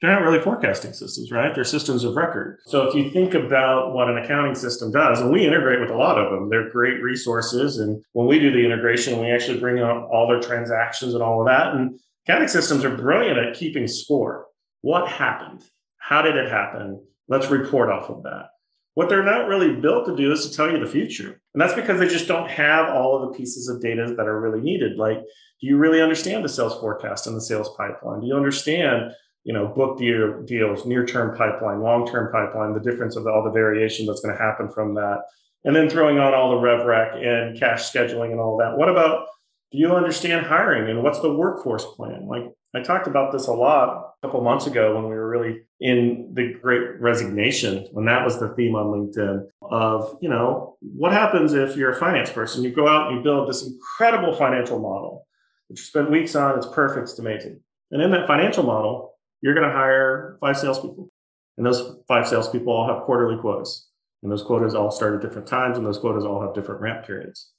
They're 0.00 0.12
not 0.12 0.22
really 0.22 0.40
forecasting 0.40 0.94
systems, 0.94 1.30
right? 1.30 1.54
They're 1.54 1.64
systems 1.64 2.04
of 2.04 2.16
record. 2.16 2.58
So 2.66 2.88
if 2.88 2.94
you 2.94 3.10
think 3.10 3.34
about 3.34 3.92
what 3.92 4.08
an 4.08 4.16
accounting 4.16 4.54
system 4.54 4.90
does, 4.90 5.20
and 5.20 5.30
we 5.30 5.46
integrate 5.46 5.80
with 5.80 5.90
a 5.90 5.96
lot 5.96 6.16
of 6.16 6.30
them, 6.30 6.48
they're 6.48 6.70
great 6.70 7.02
resources. 7.02 7.76
And 7.78 8.02
when 8.12 8.26
we 8.26 8.38
do 8.38 8.50
the 8.50 8.64
integration, 8.64 9.20
we 9.20 9.30
actually 9.30 9.60
bring 9.60 9.82
on 9.82 10.04
all 10.04 10.26
their 10.26 10.40
transactions 10.40 11.12
and 11.12 11.22
all 11.22 11.42
of 11.42 11.48
that. 11.48 11.74
And 11.74 11.98
accounting 12.24 12.48
systems 12.48 12.82
are 12.82 12.96
brilliant 12.96 13.38
at 13.38 13.54
keeping 13.54 13.86
score. 13.86 14.46
What 14.80 15.06
happened? 15.06 15.64
How 16.10 16.22
did 16.22 16.36
it 16.36 16.50
happen? 16.50 17.00
Let's 17.28 17.50
report 17.50 17.88
off 17.88 18.10
of 18.10 18.24
that. 18.24 18.48
What 18.94 19.08
they're 19.08 19.22
not 19.22 19.46
really 19.46 19.76
built 19.76 20.06
to 20.06 20.16
do 20.16 20.32
is 20.32 20.44
to 20.44 20.54
tell 20.54 20.68
you 20.68 20.84
the 20.84 20.90
future. 20.90 21.40
And 21.54 21.60
that's 21.60 21.74
because 21.74 22.00
they 22.00 22.08
just 22.08 22.26
don't 22.26 22.50
have 22.50 22.88
all 22.88 23.14
of 23.14 23.30
the 23.30 23.38
pieces 23.38 23.68
of 23.68 23.80
data 23.80 24.12
that 24.16 24.26
are 24.26 24.40
really 24.40 24.60
needed. 24.60 24.98
Like, 24.98 25.18
do 25.18 25.66
you 25.68 25.76
really 25.78 26.02
understand 26.02 26.44
the 26.44 26.48
sales 26.48 26.74
forecast 26.80 27.28
and 27.28 27.36
the 27.36 27.40
sales 27.40 27.70
pipeline? 27.76 28.22
Do 28.22 28.26
you 28.26 28.34
understand, 28.34 29.12
you 29.44 29.52
know, 29.52 29.68
book 29.68 29.98
deal, 29.98 30.42
deals, 30.42 30.84
near-term 30.84 31.36
pipeline, 31.36 31.80
long-term 31.80 32.32
pipeline, 32.32 32.74
the 32.74 32.80
difference 32.80 33.14
of 33.14 33.28
all 33.28 33.44
the 33.44 33.52
variation 33.52 34.04
that's 34.04 34.20
going 34.20 34.36
to 34.36 34.42
happen 34.42 34.68
from 34.68 34.94
that? 34.96 35.20
And 35.62 35.76
then 35.76 35.88
throwing 35.88 36.18
on 36.18 36.34
all 36.34 36.50
the 36.50 36.60
rev 36.60 36.86
rec 36.86 37.12
and 37.14 37.56
cash 37.56 37.88
scheduling 37.88 38.32
and 38.32 38.40
all 38.40 38.56
that. 38.58 38.76
What 38.76 38.88
about 38.88 39.28
do 39.70 39.78
you 39.78 39.94
understand 39.94 40.46
hiring 40.46 40.90
and 40.90 41.04
what's 41.04 41.20
the 41.20 41.32
workforce 41.32 41.84
plan? 41.84 42.26
Like 42.26 42.46
I 42.74 42.82
talked 42.82 43.06
about 43.06 43.32
this 43.32 43.48
a 43.48 43.52
lot 43.52 44.14
a 44.22 44.26
couple 44.26 44.40
months 44.42 44.66
ago 44.66 44.94
when 44.94 45.04
we 45.04 45.10
were 45.10 45.28
really 45.28 45.62
in 45.80 46.30
the 46.34 46.54
great 46.60 47.00
resignation, 47.00 47.88
when 47.92 48.04
that 48.04 48.24
was 48.24 48.38
the 48.38 48.50
theme 48.50 48.76
on 48.76 48.86
LinkedIn 48.86 49.46
of, 49.62 50.16
you 50.20 50.28
know, 50.28 50.76
what 50.80 51.12
happens 51.12 51.52
if 51.52 51.76
you're 51.76 51.90
a 51.90 51.96
finance 51.96 52.30
person? 52.30 52.62
You 52.62 52.70
go 52.70 52.86
out 52.86 53.08
and 53.08 53.16
you 53.16 53.22
build 53.24 53.48
this 53.48 53.66
incredible 53.66 54.34
financial 54.34 54.78
model 54.78 55.26
that 55.68 55.78
you 55.78 55.84
spend 55.84 56.10
weeks 56.10 56.36
on, 56.36 56.56
it's 56.56 56.66
perfect, 56.66 57.08
it's 57.08 57.18
amazing. 57.18 57.60
And 57.90 58.00
in 58.00 58.12
that 58.12 58.28
financial 58.28 58.62
model, 58.62 59.14
you're 59.40 59.54
going 59.54 59.66
to 59.66 59.74
hire 59.74 60.38
five 60.40 60.56
salespeople. 60.56 61.10
And 61.56 61.66
those 61.66 61.98
five 62.06 62.28
salespeople 62.28 62.72
all 62.72 62.86
have 62.86 63.02
quarterly 63.02 63.40
quotas. 63.40 63.88
And 64.22 64.30
those 64.30 64.42
quotas 64.42 64.74
all 64.74 64.90
start 64.90 65.14
at 65.14 65.22
different 65.22 65.48
times, 65.48 65.76
and 65.76 65.86
those 65.86 65.98
quotas 65.98 66.24
all 66.24 66.42
have 66.42 66.54
different 66.54 66.82
ramp 66.82 67.06
periods. 67.06 67.52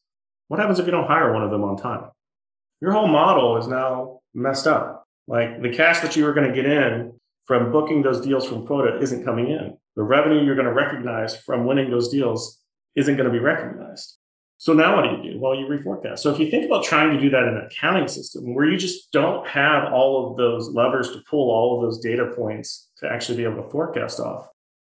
What 0.47 0.59
happens 0.59 0.79
if 0.79 0.85
you 0.85 0.91
don't 0.91 1.07
hire 1.07 1.33
one 1.33 1.43
of 1.43 1.49
them 1.49 1.63
on 1.63 1.75
time? 1.75 2.11
Your 2.81 2.91
whole 2.93 3.07
model 3.07 3.57
is 3.57 3.67
now 3.67 4.21
messed 4.33 4.67
up. 4.67 5.05
Like 5.27 5.61
the 5.61 5.69
cash 5.69 5.99
that 5.99 6.15
you 6.15 6.25
were 6.25 6.33
going 6.33 6.49
to 6.49 6.55
get 6.55 6.65
in 6.65 7.13
from 7.45 7.71
booking 7.71 8.01
those 8.01 8.21
deals 8.21 8.47
from 8.47 8.65
quota 8.65 8.99
isn't 8.99 9.23
coming 9.23 9.49
in. 9.49 9.77
The 9.95 10.03
revenue 10.03 10.43
you're 10.43 10.55
going 10.55 10.67
to 10.67 10.73
recognize 10.73 11.35
from 11.35 11.65
winning 11.65 11.91
those 11.91 12.09
deals 12.09 12.59
isn't 12.95 13.15
going 13.15 13.27
to 13.27 13.31
be 13.31 13.39
recognized. 13.39 14.17
So 14.57 14.73
now 14.73 14.95
what 14.95 15.03
do 15.03 15.17
you 15.17 15.33
do? 15.33 15.39
Well, 15.39 15.55
you 15.55 15.65
reforecast. 15.65 16.19
So 16.19 16.31
if 16.31 16.39
you 16.39 16.49
think 16.49 16.65
about 16.65 16.83
trying 16.83 17.15
to 17.15 17.19
do 17.19 17.29
that 17.31 17.43
in 17.43 17.49
an 17.49 17.67
accounting 17.71 18.07
system 18.07 18.53
where 18.53 18.69
you 18.69 18.77
just 18.77 19.11
don't 19.11 19.47
have 19.47 19.91
all 19.91 20.29
of 20.29 20.37
those 20.37 20.69
levers 20.69 21.09
to 21.11 21.21
pull 21.29 21.49
all 21.49 21.77
of 21.77 21.83
those 21.83 21.99
data 21.99 22.31
points 22.35 22.89
to 22.97 23.11
actually 23.11 23.37
be 23.37 23.43
able 23.43 23.63
to 23.63 23.69
forecast 23.69 24.19
off, 24.19 24.47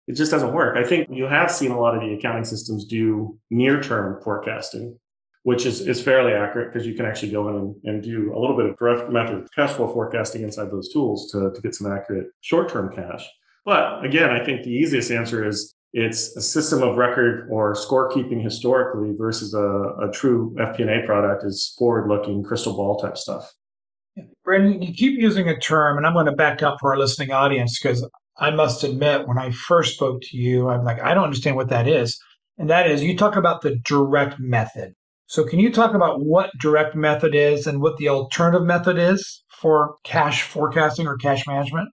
it 0.08 0.14
just 0.14 0.30
doesn't 0.30 0.52
work. 0.52 0.76
I 0.76 0.86
think 0.86 1.08
you 1.10 1.24
have 1.24 1.50
seen 1.50 1.70
a 1.70 1.80
lot 1.80 1.94
of 1.94 2.02
the 2.02 2.12
accounting 2.12 2.44
systems 2.44 2.84
do 2.84 3.38
near 3.50 3.82
term 3.82 4.20
forecasting 4.22 4.98
which 5.44 5.66
is, 5.66 5.80
is 5.80 6.00
fairly 6.00 6.32
accurate 6.32 6.72
because 6.72 6.86
you 6.86 6.94
can 6.94 7.04
actually 7.04 7.32
go 7.32 7.48
in 7.48 7.56
and, 7.56 7.74
and, 7.84 8.02
do 8.02 8.32
a 8.34 8.38
little 8.38 8.56
bit 8.56 8.66
of 8.66 8.76
direct 8.76 9.10
method 9.10 9.46
cash 9.54 9.72
flow 9.72 9.92
forecasting 9.92 10.42
inside 10.42 10.70
those 10.70 10.92
tools 10.92 11.30
to, 11.32 11.50
to 11.52 11.60
get 11.60 11.74
some 11.74 11.90
accurate 11.90 12.28
short 12.40 12.68
term 12.68 12.94
cash. 12.94 13.28
But 13.64 14.04
again, 14.04 14.30
I 14.30 14.44
think 14.44 14.62
the 14.62 14.70
easiest 14.70 15.10
answer 15.10 15.46
is 15.46 15.74
it's 15.92 16.34
a 16.36 16.42
system 16.42 16.82
of 16.82 16.96
record 16.96 17.48
or 17.50 17.74
scorekeeping 17.74 18.42
historically 18.42 19.14
versus 19.16 19.52
a, 19.52 20.08
a 20.08 20.10
true 20.12 20.54
FP&A 20.58 21.06
product 21.06 21.44
is 21.44 21.74
forward 21.78 22.08
looking 22.08 22.42
crystal 22.42 22.74
ball 22.74 22.98
type 22.98 23.18
stuff. 23.18 23.52
Brandon, 24.44 24.82
you 24.82 24.92
keep 24.92 25.18
using 25.18 25.48
a 25.48 25.58
term, 25.58 25.96
and 25.96 26.06
I'm 26.06 26.14
going 26.14 26.26
to 26.26 26.32
back 26.32 26.62
up 26.62 26.78
for 26.80 26.92
our 26.92 26.98
listening 26.98 27.30
audience 27.30 27.78
because 27.78 28.06
I 28.38 28.50
must 28.50 28.82
admit, 28.84 29.28
when 29.28 29.38
I 29.38 29.50
first 29.50 29.94
spoke 29.94 30.22
to 30.22 30.36
you, 30.36 30.68
I'm 30.68 30.84
like, 30.84 31.00
I 31.00 31.14
don't 31.14 31.24
understand 31.24 31.56
what 31.56 31.68
that 31.68 31.86
is. 31.86 32.18
And 32.58 32.68
that 32.70 32.90
is, 32.90 33.02
you 33.02 33.16
talk 33.16 33.36
about 33.36 33.62
the 33.62 33.76
direct 33.76 34.38
method. 34.38 34.94
So, 35.32 35.44
can 35.44 35.60
you 35.60 35.72
talk 35.72 35.94
about 35.94 36.20
what 36.20 36.50
direct 36.60 36.94
method 36.94 37.34
is 37.34 37.66
and 37.66 37.80
what 37.80 37.96
the 37.96 38.10
alternative 38.10 38.66
method 38.66 38.98
is 38.98 39.42
for 39.48 39.96
cash 40.04 40.42
forecasting 40.42 41.06
or 41.06 41.16
cash 41.16 41.46
management? 41.46 41.88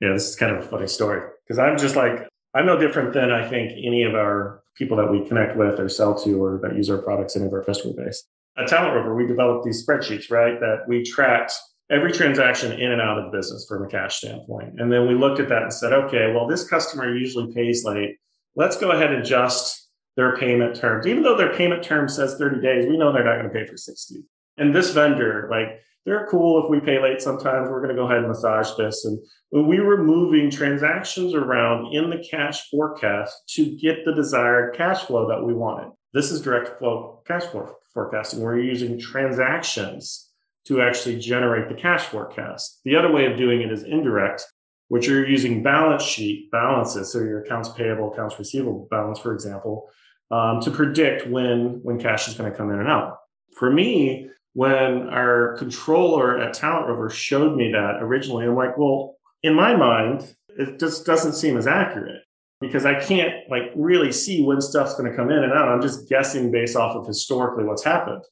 Yeah, 0.00 0.12
this 0.12 0.28
is 0.28 0.36
kind 0.36 0.54
of 0.54 0.64
a 0.64 0.68
funny 0.68 0.86
story 0.86 1.28
because 1.42 1.58
I'm 1.58 1.76
just 1.76 1.96
like, 1.96 2.28
I'm 2.54 2.66
no 2.66 2.78
different 2.78 3.12
than 3.12 3.32
I 3.32 3.48
think 3.48 3.72
any 3.72 4.04
of 4.04 4.14
our 4.14 4.62
people 4.76 4.96
that 4.98 5.10
we 5.10 5.26
connect 5.26 5.56
with 5.56 5.80
or 5.80 5.88
sell 5.88 6.14
to 6.22 6.40
or 6.40 6.60
that 6.62 6.76
use 6.76 6.88
our 6.88 6.98
products, 6.98 7.34
any 7.34 7.46
of 7.46 7.52
our 7.52 7.64
customer 7.64 7.94
base. 7.96 8.22
At 8.56 8.68
Talent 8.68 8.94
Rover, 8.94 9.16
we 9.16 9.26
developed 9.26 9.64
these 9.64 9.84
spreadsheets, 9.84 10.30
right? 10.30 10.60
That 10.60 10.84
we 10.86 11.02
tracked 11.02 11.52
every 11.90 12.12
transaction 12.12 12.78
in 12.78 12.92
and 12.92 13.02
out 13.02 13.18
of 13.18 13.24
the 13.24 13.36
business 13.36 13.66
from 13.68 13.82
a 13.82 13.88
cash 13.88 14.18
standpoint. 14.18 14.78
And 14.78 14.92
then 14.92 15.08
we 15.08 15.16
looked 15.16 15.40
at 15.40 15.48
that 15.48 15.62
and 15.62 15.72
said, 15.72 15.92
okay, 15.92 16.32
well, 16.32 16.46
this 16.46 16.62
customer 16.68 17.12
usually 17.12 17.52
pays 17.52 17.84
late. 17.84 18.18
Let's 18.54 18.76
go 18.76 18.92
ahead 18.92 19.10
and 19.10 19.20
adjust 19.20 19.83
their 20.16 20.36
payment 20.36 20.76
terms. 20.76 21.06
Even 21.06 21.22
though 21.22 21.36
their 21.36 21.54
payment 21.54 21.82
term 21.82 22.08
says 22.08 22.36
30 22.36 22.60
days, 22.60 22.86
we 22.86 22.96
know 22.96 23.12
they're 23.12 23.24
not 23.24 23.38
going 23.38 23.48
to 23.48 23.54
pay 23.54 23.66
for 23.66 23.76
60. 23.76 24.22
And 24.56 24.74
this 24.74 24.92
vendor, 24.92 25.48
like, 25.50 25.80
they're 26.04 26.26
cool 26.30 26.62
if 26.62 26.70
we 26.70 26.80
pay 26.80 27.00
late 27.00 27.22
sometimes. 27.22 27.68
We're 27.68 27.80
going 27.80 27.94
to 27.94 28.00
go 28.00 28.04
ahead 28.04 28.18
and 28.18 28.28
massage 28.28 28.70
this. 28.76 29.04
And 29.06 29.66
we 29.66 29.80
were 29.80 30.02
moving 30.02 30.50
transactions 30.50 31.34
around 31.34 31.94
in 31.94 32.10
the 32.10 32.24
cash 32.30 32.68
forecast 32.70 33.34
to 33.50 33.76
get 33.76 34.04
the 34.04 34.12
desired 34.12 34.76
cash 34.76 35.04
flow 35.04 35.26
that 35.28 35.42
we 35.42 35.54
wanted. 35.54 35.92
This 36.12 36.30
is 36.30 36.42
direct 36.42 36.78
flow 36.78 37.22
cash 37.26 37.44
flow 37.44 37.74
forecasting. 37.94 38.40
We're 38.40 38.60
using 38.60 38.98
transactions 38.98 40.30
to 40.66 40.82
actually 40.82 41.18
generate 41.18 41.68
the 41.68 41.74
cash 41.74 42.04
forecast. 42.06 42.80
The 42.84 42.96
other 42.96 43.10
way 43.10 43.26
of 43.26 43.36
doing 43.36 43.62
it 43.62 43.72
is 43.72 43.82
indirect, 43.82 44.44
which 44.88 45.06
you're 45.06 45.28
using 45.28 45.62
balance 45.62 46.02
sheet 46.02 46.50
balances, 46.50 47.12
so 47.12 47.18
your 47.20 47.42
accounts 47.42 47.70
payable, 47.70 48.12
accounts 48.12 48.38
receivable 48.38 48.88
balance, 48.90 49.18
for 49.18 49.34
example, 49.34 49.88
um, 50.34 50.60
to 50.60 50.70
predict 50.70 51.28
when 51.28 51.80
when 51.84 52.00
cash 52.00 52.26
is 52.26 52.34
going 52.34 52.50
to 52.50 52.56
come 52.56 52.70
in 52.70 52.80
and 52.80 52.88
out. 52.88 53.18
For 53.56 53.70
me, 53.70 54.28
when 54.54 55.08
our 55.08 55.56
controller 55.58 56.40
at 56.40 56.54
Talent 56.54 56.88
Rover 56.88 57.08
showed 57.08 57.56
me 57.56 57.70
that 57.70 57.98
originally, 58.00 58.44
I'm 58.46 58.56
like, 58.56 58.76
well, 58.76 59.16
in 59.44 59.54
my 59.54 59.76
mind, 59.76 60.34
it 60.58 60.80
just 60.80 61.06
doesn't 61.06 61.34
seem 61.34 61.56
as 61.56 61.68
accurate 61.68 62.22
because 62.60 62.84
I 62.84 63.00
can't 63.00 63.34
like 63.48 63.70
really 63.76 64.10
see 64.10 64.42
when 64.42 64.60
stuff's 64.60 64.96
going 64.96 65.08
to 65.08 65.16
come 65.16 65.30
in 65.30 65.44
and 65.44 65.52
out. 65.52 65.68
I'm 65.68 65.82
just 65.82 66.08
guessing 66.08 66.50
based 66.50 66.76
off 66.76 66.96
of 66.96 67.06
historically 67.06 67.64
what's 67.64 67.84
happened. 67.84 68.24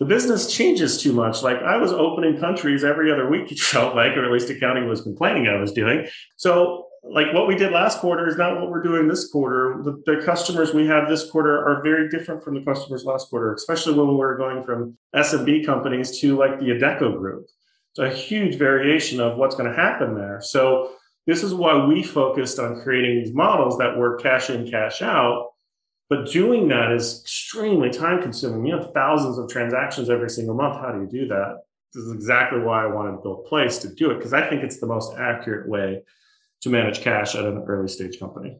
The 0.00 0.04
business 0.04 0.52
changes 0.52 1.00
too 1.00 1.12
much. 1.12 1.42
Like 1.42 1.58
I 1.58 1.76
was 1.76 1.92
opening 1.92 2.40
countries 2.40 2.82
every 2.82 3.12
other 3.12 3.28
week, 3.28 3.52
it 3.52 3.60
felt 3.60 3.94
like, 3.94 4.16
or 4.16 4.24
at 4.24 4.32
least 4.32 4.50
accounting 4.50 4.88
was 4.88 5.00
complaining 5.02 5.46
I 5.46 5.60
was 5.60 5.72
doing. 5.72 6.08
So 6.36 6.86
like 7.10 7.32
what 7.32 7.46
we 7.46 7.54
did 7.54 7.72
last 7.72 8.00
quarter 8.00 8.28
is 8.28 8.36
not 8.36 8.60
what 8.60 8.70
we're 8.70 8.82
doing 8.82 9.08
this 9.08 9.28
quarter. 9.28 9.80
The, 9.82 10.02
the, 10.06 10.22
customers 10.24 10.74
we 10.74 10.86
have 10.86 11.08
this 11.08 11.30
quarter 11.30 11.66
are 11.66 11.82
very 11.82 12.08
different 12.08 12.42
from 12.42 12.54
the 12.54 12.62
customers 12.62 13.04
last 13.04 13.30
quarter, 13.30 13.54
especially 13.54 13.94
when 13.94 14.16
we're 14.16 14.36
going 14.36 14.62
from 14.62 14.96
SMB 15.14 15.64
companies 15.64 16.18
to 16.20 16.36
like 16.36 16.58
the 16.58 16.66
Adecco 16.66 17.16
group. 17.16 17.46
It's 17.90 17.98
a 17.98 18.10
huge 18.10 18.56
variation 18.56 19.20
of 19.20 19.38
what's 19.38 19.54
going 19.56 19.70
to 19.70 19.76
happen 19.76 20.14
there. 20.14 20.40
So 20.42 20.92
this 21.26 21.42
is 21.42 21.54
why 21.54 21.84
we 21.84 22.02
focused 22.02 22.58
on 22.58 22.82
creating 22.82 23.22
these 23.22 23.34
models 23.34 23.78
that 23.78 23.96
were 23.96 24.16
cash 24.16 24.50
in, 24.50 24.70
cash 24.70 25.02
out. 25.02 25.50
But 26.08 26.30
doing 26.30 26.68
that 26.68 26.92
is 26.92 27.22
extremely 27.22 27.90
time 27.90 28.22
consuming. 28.22 28.64
You 28.66 28.76
have 28.76 28.92
thousands 28.92 29.38
of 29.38 29.48
transactions 29.48 30.08
every 30.08 30.30
single 30.30 30.54
month. 30.54 30.80
How 30.80 30.92
do 30.92 31.00
you 31.00 31.08
do 31.08 31.28
that? 31.28 31.62
This 31.92 32.04
is 32.04 32.12
exactly 32.12 32.60
why 32.60 32.84
I 32.84 32.86
wanted 32.86 33.12
to 33.12 33.22
build 33.22 33.46
Place 33.46 33.78
to 33.78 33.88
do 33.88 34.10
it, 34.10 34.16
because 34.16 34.32
I 34.32 34.48
think 34.48 34.62
it's 34.62 34.78
the 34.78 34.86
most 34.86 35.16
accurate 35.16 35.68
way 35.68 36.02
to 36.66 36.72
manage 36.72 37.00
cash 37.00 37.34
at 37.34 37.44
an 37.44 37.64
early 37.68 37.88
stage 37.88 38.18
company. 38.18 38.58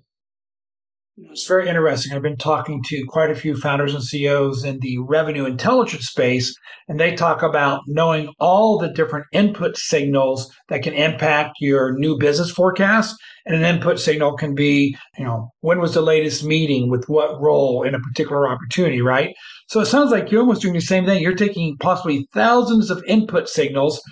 It's 1.31 1.47
very 1.47 1.67
interesting. 1.67 2.13
I've 2.13 2.23
been 2.23 2.37
talking 2.37 2.83
to 2.85 3.05
quite 3.09 3.31
a 3.31 3.35
few 3.35 3.57
founders 3.57 3.95
and 3.95 4.05
CEOs 4.05 4.65
in 4.65 4.79
the 4.81 4.99
revenue 4.99 5.47
intelligence 5.47 6.07
space, 6.09 6.55
and 6.89 7.01
they 7.01 7.17
talk 7.17 7.43
about 7.43 7.81
knowing 7.87 8.29
all 8.39 8.79
the 8.79 8.91
different 8.93 9.25
input 9.33 9.79
signals 9.79 10.55
that 10.69 10.83
can 10.83 10.93
impact 10.93 11.55
your 11.59 11.99
new 11.99 12.19
business 12.19 12.51
forecast. 12.51 13.17
And 13.47 13.57
an 13.57 13.65
input 13.65 13.99
signal 13.99 14.37
can 14.37 14.55
be, 14.55 14.95
you 15.17 15.25
know, 15.25 15.49
when 15.61 15.81
was 15.81 15.95
the 15.95 16.03
latest 16.03 16.45
meeting 16.45 16.91
with 16.91 17.09
what 17.09 17.41
role 17.41 17.83
in 17.83 17.95
a 17.95 18.01
particular 18.01 18.47
opportunity, 18.47 19.01
right? 19.01 19.35
So 19.69 19.81
it 19.81 19.87
sounds 19.87 20.13
like 20.13 20.31
you're 20.31 20.43
almost 20.43 20.63
doing 20.63 20.75
the 20.75 20.81
same 20.81 21.07
thing. 21.07 21.23
You're 21.23 21.35
taking 21.35 21.77
possibly 21.79 22.29
thousands 22.35 22.91
of 22.91 23.03
input 23.07 23.49
signals, 23.49 24.03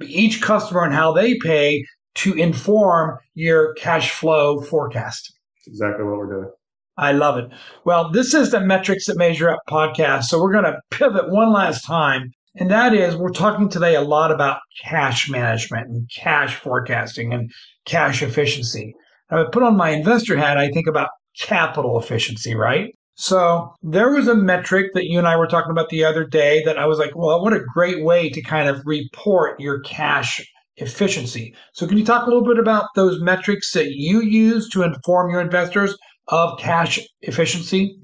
each 0.00 0.40
customer 0.40 0.84
and 0.84 0.94
how 0.94 1.12
they 1.12 1.36
pay 1.38 1.84
to 2.14 2.34
inform 2.34 3.18
your 3.34 3.74
cash 3.74 4.10
flow 4.10 4.60
forecast. 4.60 5.32
exactly 5.66 6.04
what 6.04 6.16
we're 6.16 6.32
doing. 6.32 6.50
I 6.98 7.12
love 7.12 7.38
it. 7.38 7.48
Well, 7.84 8.10
this 8.10 8.34
is 8.34 8.50
the 8.50 8.60
Metrics 8.60 9.06
That 9.06 9.16
Measure 9.16 9.48
Up 9.48 9.60
podcast. 9.68 10.24
So 10.24 10.40
we're 10.40 10.52
going 10.52 10.64
to 10.64 10.80
pivot 10.90 11.30
one 11.30 11.52
last 11.52 11.86
time. 11.86 12.32
And 12.56 12.70
that 12.70 12.92
is, 12.92 13.16
we're 13.16 13.30
talking 13.30 13.70
today 13.70 13.94
a 13.94 14.02
lot 14.02 14.30
about 14.30 14.60
cash 14.84 15.30
management 15.30 15.88
and 15.88 16.10
cash 16.14 16.54
forecasting 16.56 17.32
and 17.32 17.50
cash 17.86 18.22
efficiency. 18.22 18.94
I 19.30 19.44
put 19.50 19.62
on 19.62 19.76
my 19.76 19.90
investor 19.90 20.36
hat, 20.36 20.58
I 20.58 20.68
think 20.68 20.86
about 20.86 21.08
capital 21.38 21.98
efficiency, 21.98 22.54
right? 22.54 22.94
So 23.14 23.74
there 23.82 24.10
was 24.10 24.28
a 24.28 24.34
metric 24.34 24.92
that 24.92 25.06
you 25.06 25.18
and 25.18 25.26
I 25.26 25.36
were 25.36 25.46
talking 25.46 25.70
about 25.70 25.88
the 25.88 26.04
other 26.04 26.24
day 26.24 26.62
that 26.64 26.78
I 26.78 26.86
was 26.86 26.98
like, 26.98 27.14
well, 27.14 27.42
what 27.42 27.54
a 27.54 27.64
great 27.72 28.04
way 28.04 28.28
to 28.28 28.42
kind 28.42 28.68
of 28.68 28.82
report 28.84 29.58
your 29.60 29.80
cash 29.80 30.44
efficiency. 30.76 31.54
So, 31.72 31.86
can 31.86 31.98
you 31.98 32.04
talk 32.04 32.26
a 32.26 32.30
little 32.30 32.44
bit 32.44 32.58
about 32.58 32.86
those 32.94 33.20
metrics 33.20 33.72
that 33.72 33.92
you 33.92 34.20
use 34.20 34.68
to 34.70 34.82
inform 34.82 35.30
your 35.30 35.40
investors 35.40 35.96
of 36.28 36.58
cash 36.58 37.00
efficiency? 37.22 37.98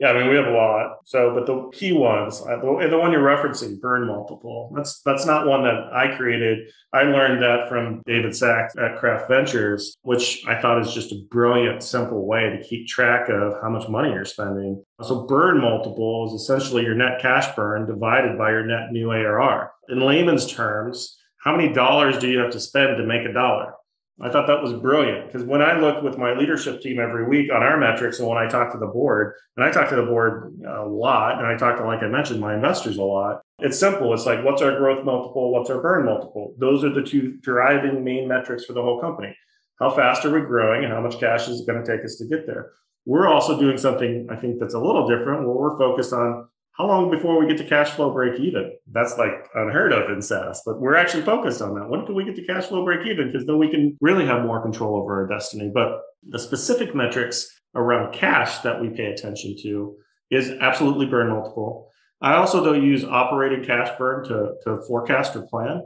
Yeah, 0.00 0.12
I 0.12 0.18
mean 0.18 0.30
we 0.30 0.36
have 0.36 0.46
a 0.46 0.52
lot. 0.52 0.96
So, 1.04 1.34
but 1.34 1.44
the 1.44 1.68
key 1.74 1.92
ones, 1.92 2.40
and 2.40 2.62
the 2.62 2.98
one 2.98 3.12
you're 3.12 3.20
referencing, 3.20 3.78
burn 3.80 4.06
multiple. 4.06 4.72
That's 4.74 5.02
that's 5.02 5.26
not 5.26 5.46
one 5.46 5.62
that 5.64 5.92
I 5.92 6.16
created. 6.16 6.70
I 6.94 7.02
learned 7.02 7.42
that 7.42 7.68
from 7.68 8.00
David 8.06 8.34
Sacks 8.34 8.74
at 8.78 8.96
Craft 8.98 9.28
Ventures, 9.28 9.94
which 10.00 10.42
I 10.48 10.58
thought 10.58 10.80
is 10.80 10.94
just 10.94 11.12
a 11.12 11.20
brilliant, 11.30 11.82
simple 11.82 12.26
way 12.26 12.48
to 12.48 12.66
keep 12.66 12.86
track 12.86 13.28
of 13.28 13.60
how 13.60 13.68
much 13.68 13.90
money 13.90 14.08
you're 14.10 14.24
spending. 14.24 14.82
So, 15.02 15.26
burn 15.26 15.60
multiple 15.60 16.26
is 16.28 16.40
essentially 16.40 16.82
your 16.82 16.94
net 16.94 17.20
cash 17.20 17.54
burn 17.54 17.86
divided 17.86 18.38
by 18.38 18.52
your 18.52 18.64
net 18.64 18.92
new 18.92 19.10
ARR. 19.10 19.70
In 19.90 20.00
layman's 20.00 20.50
terms, 20.50 21.19
how 21.40 21.56
many 21.56 21.72
dollars 21.72 22.18
do 22.18 22.28
you 22.28 22.38
have 22.38 22.52
to 22.52 22.60
spend 22.60 22.96
to 22.96 23.06
make 23.06 23.26
a 23.26 23.32
dollar? 23.32 23.74
I 24.22 24.28
thought 24.28 24.46
that 24.48 24.62
was 24.62 24.74
brilliant 24.74 25.26
because 25.26 25.46
when 25.46 25.62
I 25.62 25.78
look 25.78 26.02
with 26.02 26.18
my 26.18 26.34
leadership 26.34 26.82
team 26.82 27.00
every 27.00 27.26
week 27.26 27.50
on 27.50 27.62
our 27.62 27.78
metrics 27.78 28.18
and 28.18 28.28
when 28.28 28.36
I 28.36 28.46
talk 28.46 28.70
to 28.72 28.78
the 28.78 28.86
board, 28.86 29.32
and 29.56 29.64
I 29.64 29.70
talk 29.70 29.88
to 29.88 29.96
the 29.96 30.02
board 30.02 30.60
a 30.66 30.84
lot, 30.84 31.38
and 31.38 31.46
I 31.46 31.56
talk 31.56 31.78
to, 31.78 31.86
like 31.86 32.02
I 32.02 32.08
mentioned, 32.08 32.38
my 32.38 32.54
investors 32.54 32.98
a 32.98 33.02
lot, 33.02 33.40
it's 33.60 33.78
simple. 33.78 34.12
It's 34.12 34.26
like, 34.26 34.44
what's 34.44 34.60
our 34.60 34.76
growth 34.76 35.06
multiple? 35.06 35.50
What's 35.50 35.70
our 35.70 35.80
burn 35.80 36.04
multiple? 36.04 36.54
Those 36.58 36.84
are 36.84 36.92
the 36.92 37.02
two 37.02 37.38
driving 37.40 38.04
main 38.04 38.28
metrics 38.28 38.66
for 38.66 38.74
the 38.74 38.82
whole 38.82 39.00
company. 39.00 39.34
How 39.78 39.88
fast 39.88 40.26
are 40.26 40.30
we 40.30 40.42
growing 40.42 40.84
and 40.84 40.92
how 40.92 41.00
much 41.00 41.18
cash 41.18 41.48
is 41.48 41.60
it 41.60 41.66
going 41.66 41.82
to 41.82 41.90
take 41.90 42.04
us 42.04 42.16
to 42.16 42.26
get 42.26 42.46
there? 42.46 42.72
We're 43.06 43.28
also 43.28 43.58
doing 43.58 43.78
something 43.78 44.28
I 44.30 44.36
think 44.36 44.60
that's 44.60 44.74
a 44.74 44.78
little 44.78 45.08
different 45.08 45.46
where 45.46 45.56
we're 45.56 45.78
focused 45.78 46.12
on 46.12 46.46
how 46.80 46.86
long 46.86 47.10
before 47.10 47.38
we 47.38 47.46
get 47.46 47.58
to 47.58 47.68
cash 47.68 47.90
flow 47.90 48.10
break 48.10 48.40
even? 48.40 48.72
That's 48.90 49.18
like 49.18 49.46
unheard 49.54 49.92
of 49.92 50.10
in 50.10 50.22
SaaS, 50.22 50.62
but 50.64 50.80
we're 50.80 50.94
actually 50.94 51.24
focused 51.24 51.60
on 51.60 51.74
that. 51.74 51.90
When 51.90 52.06
can 52.06 52.14
we 52.14 52.24
get 52.24 52.36
to 52.36 52.46
cash 52.46 52.66
flow 52.66 52.86
break 52.86 53.06
even? 53.06 53.30
Because 53.30 53.46
then 53.46 53.58
we 53.58 53.70
can 53.70 53.98
really 54.00 54.24
have 54.24 54.46
more 54.46 54.62
control 54.62 54.96
over 54.96 55.20
our 55.20 55.26
destiny. 55.26 55.70
But 55.72 56.00
the 56.26 56.38
specific 56.38 56.94
metrics 56.94 57.46
around 57.74 58.14
cash 58.14 58.60
that 58.60 58.80
we 58.80 58.88
pay 58.88 59.12
attention 59.12 59.56
to 59.62 59.94
is 60.30 60.52
absolutely 60.62 61.04
burn 61.04 61.28
multiple. 61.28 61.90
I 62.22 62.36
also 62.36 62.64
don't 62.64 62.82
use 62.82 63.04
operating 63.04 63.62
cash 63.62 63.90
burn 63.98 64.24
to, 64.28 64.54
to 64.64 64.80
forecast 64.88 65.36
or 65.36 65.46
plan. 65.48 65.82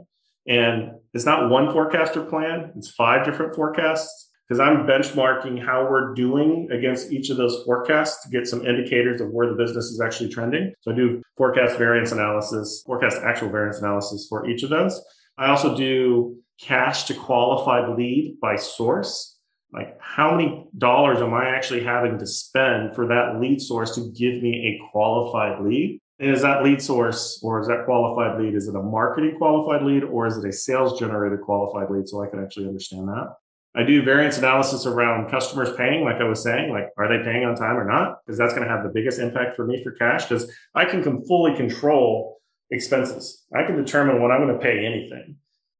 And 0.47 0.91
it's 1.13 1.25
not 1.25 1.49
one 1.49 1.73
forecast 1.73 2.15
or 2.15 2.23
plan, 2.23 2.71
it's 2.77 2.91
five 2.91 3.25
different 3.25 3.53
forecasts 3.53 4.24
because 4.47 4.59
I'm 4.59 4.85
benchmarking 4.85 5.63
how 5.63 5.87
we're 5.89 6.13
doing 6.13 6.69
against 6.71 7.11
each 7.11 7.29
of 7.29 7.37
those 7.37 7.63
forecasts 7.63 8.23
to 8.23 8.29
get 8.29 8.47
some 8.47 8.65
indicators 8.65 9.21
of 9.21 9.31
where 9.31 9.49
the 9.49 9.55
business 9.55 9.85
is 9.85 10.01
actually 10.01 10.29
trending. 10.29 10.73
So 10.81 10.91
I 10.91 10.95
do 10.95 11.23
forecast 11.35 11.77
variance 11.77 12.11
analysis, 12.11 12.83
forecast 12.85 13.17
actual 13.23 13.49
variance 13.49 13.79
analysis 13.79 14.27
for 14.29 14.47
each 14.47 14.63
of 14.63 14.69
those. 14.69 15.03
I 15.37 15.47
also 15.47 15.75
do 15.75 16.37
cash 16.61 17.05
to 17.05 17.13
qualified 17.13 17.97
lead 17.97 18.37
by 18.39 18.55
source. 18.55 19.39
Like 19.73 19.97
how 19.99 20.35
many 20.35 20.67
dollars 20.77 21.21
am 21.21 21.33
I 21.33 21.49
actually 21.49 21.83
having 21.83 22.19
to 22.19 22.27
spend 22.27 22.95
for 22.95 23.07
that 23.07 23.39
lead 23.41 23.59
source 23.59 23.95
to 23.95 24.11
give 24.11 24.41
me 24.41 24.79
a 24.79 24.91
qualified 24.91 25.65
lead? 25.65 25.99
And 26.19 26.31
is 26.31 26.43
that 26.43 26.63
lead 26.63 26.81
source 26.81 27.41
or 27.43 27.59
is 27.59 27.67
that 27.67 27.83
qualified 27.85 28.39
lead? 28.39 28.55
Is 28.55 28.69
it 28.69 28.75
a 28.75 28.81
marketing 28.81 29.35
qualified 29.37 29.83
lead 29.83 30.03
or 30.03 30.27
is 30.27 30.37
it 30.37 30.47
a 30.47 30.53
sales 30.53 30.97
generated 30.97 31.41
qualified 31.41 31.89
lead? 31.89 32.07
So 32.07 32.23
I 32.23 32.27
can 32.27 32.41
actually 32.41 32.67
understand 32.67 33.09
that. 33.09 33.35
I 33.77 33.83
do 33.83 34.01
variance 34.01 34.37
analysis 34.37 34.85
around 34.85 35.29
customers 35.29 35.73
paying, 35.75 36.05
like 36.05 36.21
I 36.21 36.23
was 36.23 36.41
saying, 36.41 36.71
like 36.71 36.89
are 36.97 37.09
they 37.09 37.23
paying 37.23 37.43
on 37.43 37.55
time 37.55 37.77
or 37.77 37.85
not? 37.85 38.19
Because 38.25 38.37
that's 38.37 38.53
going 38.53 38.65
to 38.65 38.73
have 38.73 38.83
the 38.83 38.91
biggest 38.93 39.19
impact 39.19 39.55
for 39.55 39.65
me 39.65 39.83
for 39.83 39.91
cash 39.91 40.25
because 40.25 40.49
I 40.73 40.85
can 40.85 41.03
fully 41.25 41.55
control 41.55 42.39
expenses. 42.71 43.43
I 43.53 43.63
can 43.63 43.75
determine 43.75 44.21
when 44.21 44.31
I'm 44.31 44.41
going 44.41 44.53
to 44.53 44.63
pay 44.63 44.85
anything. 44.85 45.37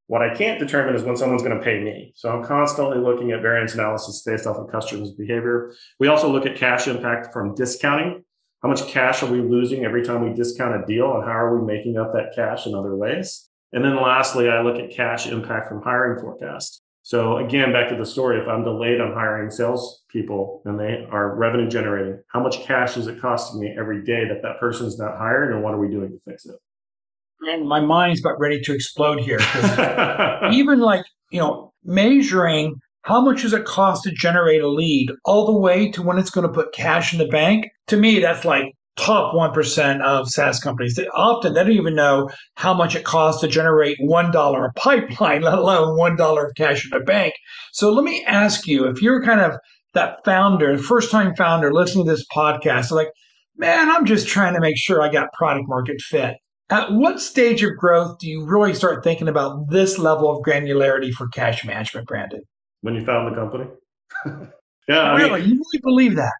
What 0.08 0.22
I 0.22 0.36
can't 0.36 0.60
determine 0.60 0.96
is 0.96 1.04
when 1.04 1.16
someone's 1.16 1.42
going 1.42 1.58
to 1.58 1.64
pay 1.64 1.80
me. 1.80 2.12
So 2.16 2.30
I'm 2.30 2.44
constantly 2.44 3.00
looking 3.00 3.32
at 3.32 3.42
variance 3.42 3.74
analysis 3.74 4.22
based 4.24 4.46
off 4.46 4.58
of 4.58 4.70
customers' 4.70 5.12
behavior. 5.12 5.74
We 6.00 6.10
also 6.10 6.32
look 6.32 6.46
at 6.46 6.58
cash 6.58 6.88
impact 6.88 7.34
from 7.34 7.56
discounting. 7.56 8.24
How 8.62 8.70
much 8.70 8.88
cash 8.88 9.24
are 9.24 9.32
we 9.32 9.42
losing 9.42 9.86
every 9.86 10.04
time 10.04 10.24
we 10.24 10.36
discount 10.36 10.84
a 10.84 10.86
deal 10.86 11.16
and 11.16 11.24
how 11.24 11.32
are 11.32 11.58
we 11.58 11.66
making 11.66 11.98
up 11.98 12.12
that 12.12 12.34
cash 12.36 12.68
in 12.68 12.76
other 12.76 12.96
ways? 12.96 13.50
And 13.72 13.84
then 13.84 13.96
lastly, 13.96 14.50
I 14.50 14.62
look 14.62 14.78
at 14.78 14.92
cash 14.92 15.28
impact 15.28 15.70
from 15.70 15.82
hiring 15.82 16.22
forecast. 16.22 16.82
So 17.06 17.38
again, 17.38 17.72
back 17.72 17.88
to 17.90 17.96
the 17.96 18.06
story, 18.06 18.42
if 18.42 18.48
I'm 18.48 18.64
delayed 18.64 19.00
on 19.00 19.14
hiring 19.14 19.52
salespeople 19.52 20.64
and 20.66 20.80
they 20.80 21.06
are 21.12 21.36
revenue 21.36 21.70
generating, 21.70 22.20
how 22.30 22.42
much 22.42 22.64
cash 22.64 22.98
is 22.98 23.06
it 23.06 23.22
costing 23.22 23.62
me 23.62 23.76
every 23.80 24.04
day 24.04 24.28
that 24.28 24.42
that 24.42 24.60
person's 24.60 24.98
not 24.98 25.16
hired 25.20 25.54
and 25.54 25.62
what 25.62 25.76
are 25.76 25.78
we 25.78 25.88
doing 25.88 26.10
to 26.10 26.20
fix 26.28 26.48
it? 26.48 26.56
And 27.42 27.70
my 27.70 27.80
mind's 27.80 28.22
about 28.22 28.40
ready 28.40 28.60
to 28.60 28.74
explode 28.74 29.20
here. 29.20 29.38
even 30.52 30.80
like, 30.80 31.06
you 31.30 31.40
know, 31.40 31.74
measuring 31.84 32.74
how 33.04 33.22
much 33.22 33.44
does 33.44 33.54
it 33.54 33.66
cost 33.66 34.02
to 34.06 34.12
generate 34.12 34.64
a 34.64 34.68
lead 34.68 35.12
all 35.26 35.46
the 35.46 35.60
way 35.60 35.92
to 35.92 36.02
when 36.02 36.18
it's 36.18 36.32
going 36.32 36.48
to 36.48 36.52
put 36.52 36.74
cash 36.74 37.14
in 37.14 37.20
the 37.20 37.28
bank. 37.28 37.68
To 37.90 37.98
me, 37.98 38.20
that's 38.20 38.46
like 38.46 38.74
top 38.98 39.34
1% 39.34 40.02
of 40.02 40.30
SaaS 40.30 40.60
companies. 40.60 40.96
They 40.96 41.08
often 41.08 41.54
they 41.54 41.64
don't 41.64 41.72
even 41.72 41.96
know 41.96 42.30
how 42.56 42.74
much 42.74 42.96
it 42.96 43.04
costs 43.04 43.42
to 43.42 43.48
generate 43.48 43.98
$1 44.00 44.66
a 44.66 44.74
pipeline, 44.74 45.42
let 45.44 45.58
alone 45.58 45.98
$1 45.98 46.46
of 46.46 46.56
cash 46.56 46.90
in 46.90 46.98
a 47.00 47.04
bank. 47.04 47.34
So 47.74 47.92
let 47.92 48.04
me 48.04 48.24
ask 48.26 48.68
you, 48.68 48.86
if 48.86 49.02
you're 49.02 49.24
kind 49.24 49.42
of 49.42 49.58
that 49.94 50.24
founder, 50.26 50.78
first 50.78 51.12
time 51.12 51.36
founder 51.36 51.74
listening 51.74 52.06
to 52.06 52.12
this 52.12 52.26
podcast, 52.34 52.92
like, 52.92 53.10
man, 53.58 53.90
I'm 53.90 54.06
just 54.06 54.28
trying 54.28 54.54
to 54.54 54.60
make 54.60 54.78
sure 54.78 55.02
I 55.02 55.12
got 55.12 55.32
product 55.34 55.68
market 55.68 56.02
fit. 56.02 56.36
At 56.70 56.92
what 56.92 57.22
stage 57.22 57.64
of 57.64 57.78
growth 57.78 58.18
do 58.20 58.28
you 58.28 58.46
really 58.46 58.74
start 58.74 59.04
thinking 59.04 59.28
about 59.28 59.70
this 59.70 60.00
level 60.00 60.36
of 60.36 60.44
granularity 60.44 61.12
for 61.12 61.28
cash 61.28 61.64
management, 61.64 62.08
Brandon? 62.08 62.42
When 62.82 62.96
you 62.96 63.06
found 63.06 63.32
the 63.32 63.40
company? 63.40 63.66
yeah. 64.88 65.16
Really? 65.16 65.30
I 65.30 65.40
mean, 65.40 65.50
you 65.50 65.56
really 65.56 65.82
believe 65.84 66.16
that? 66.16 66.34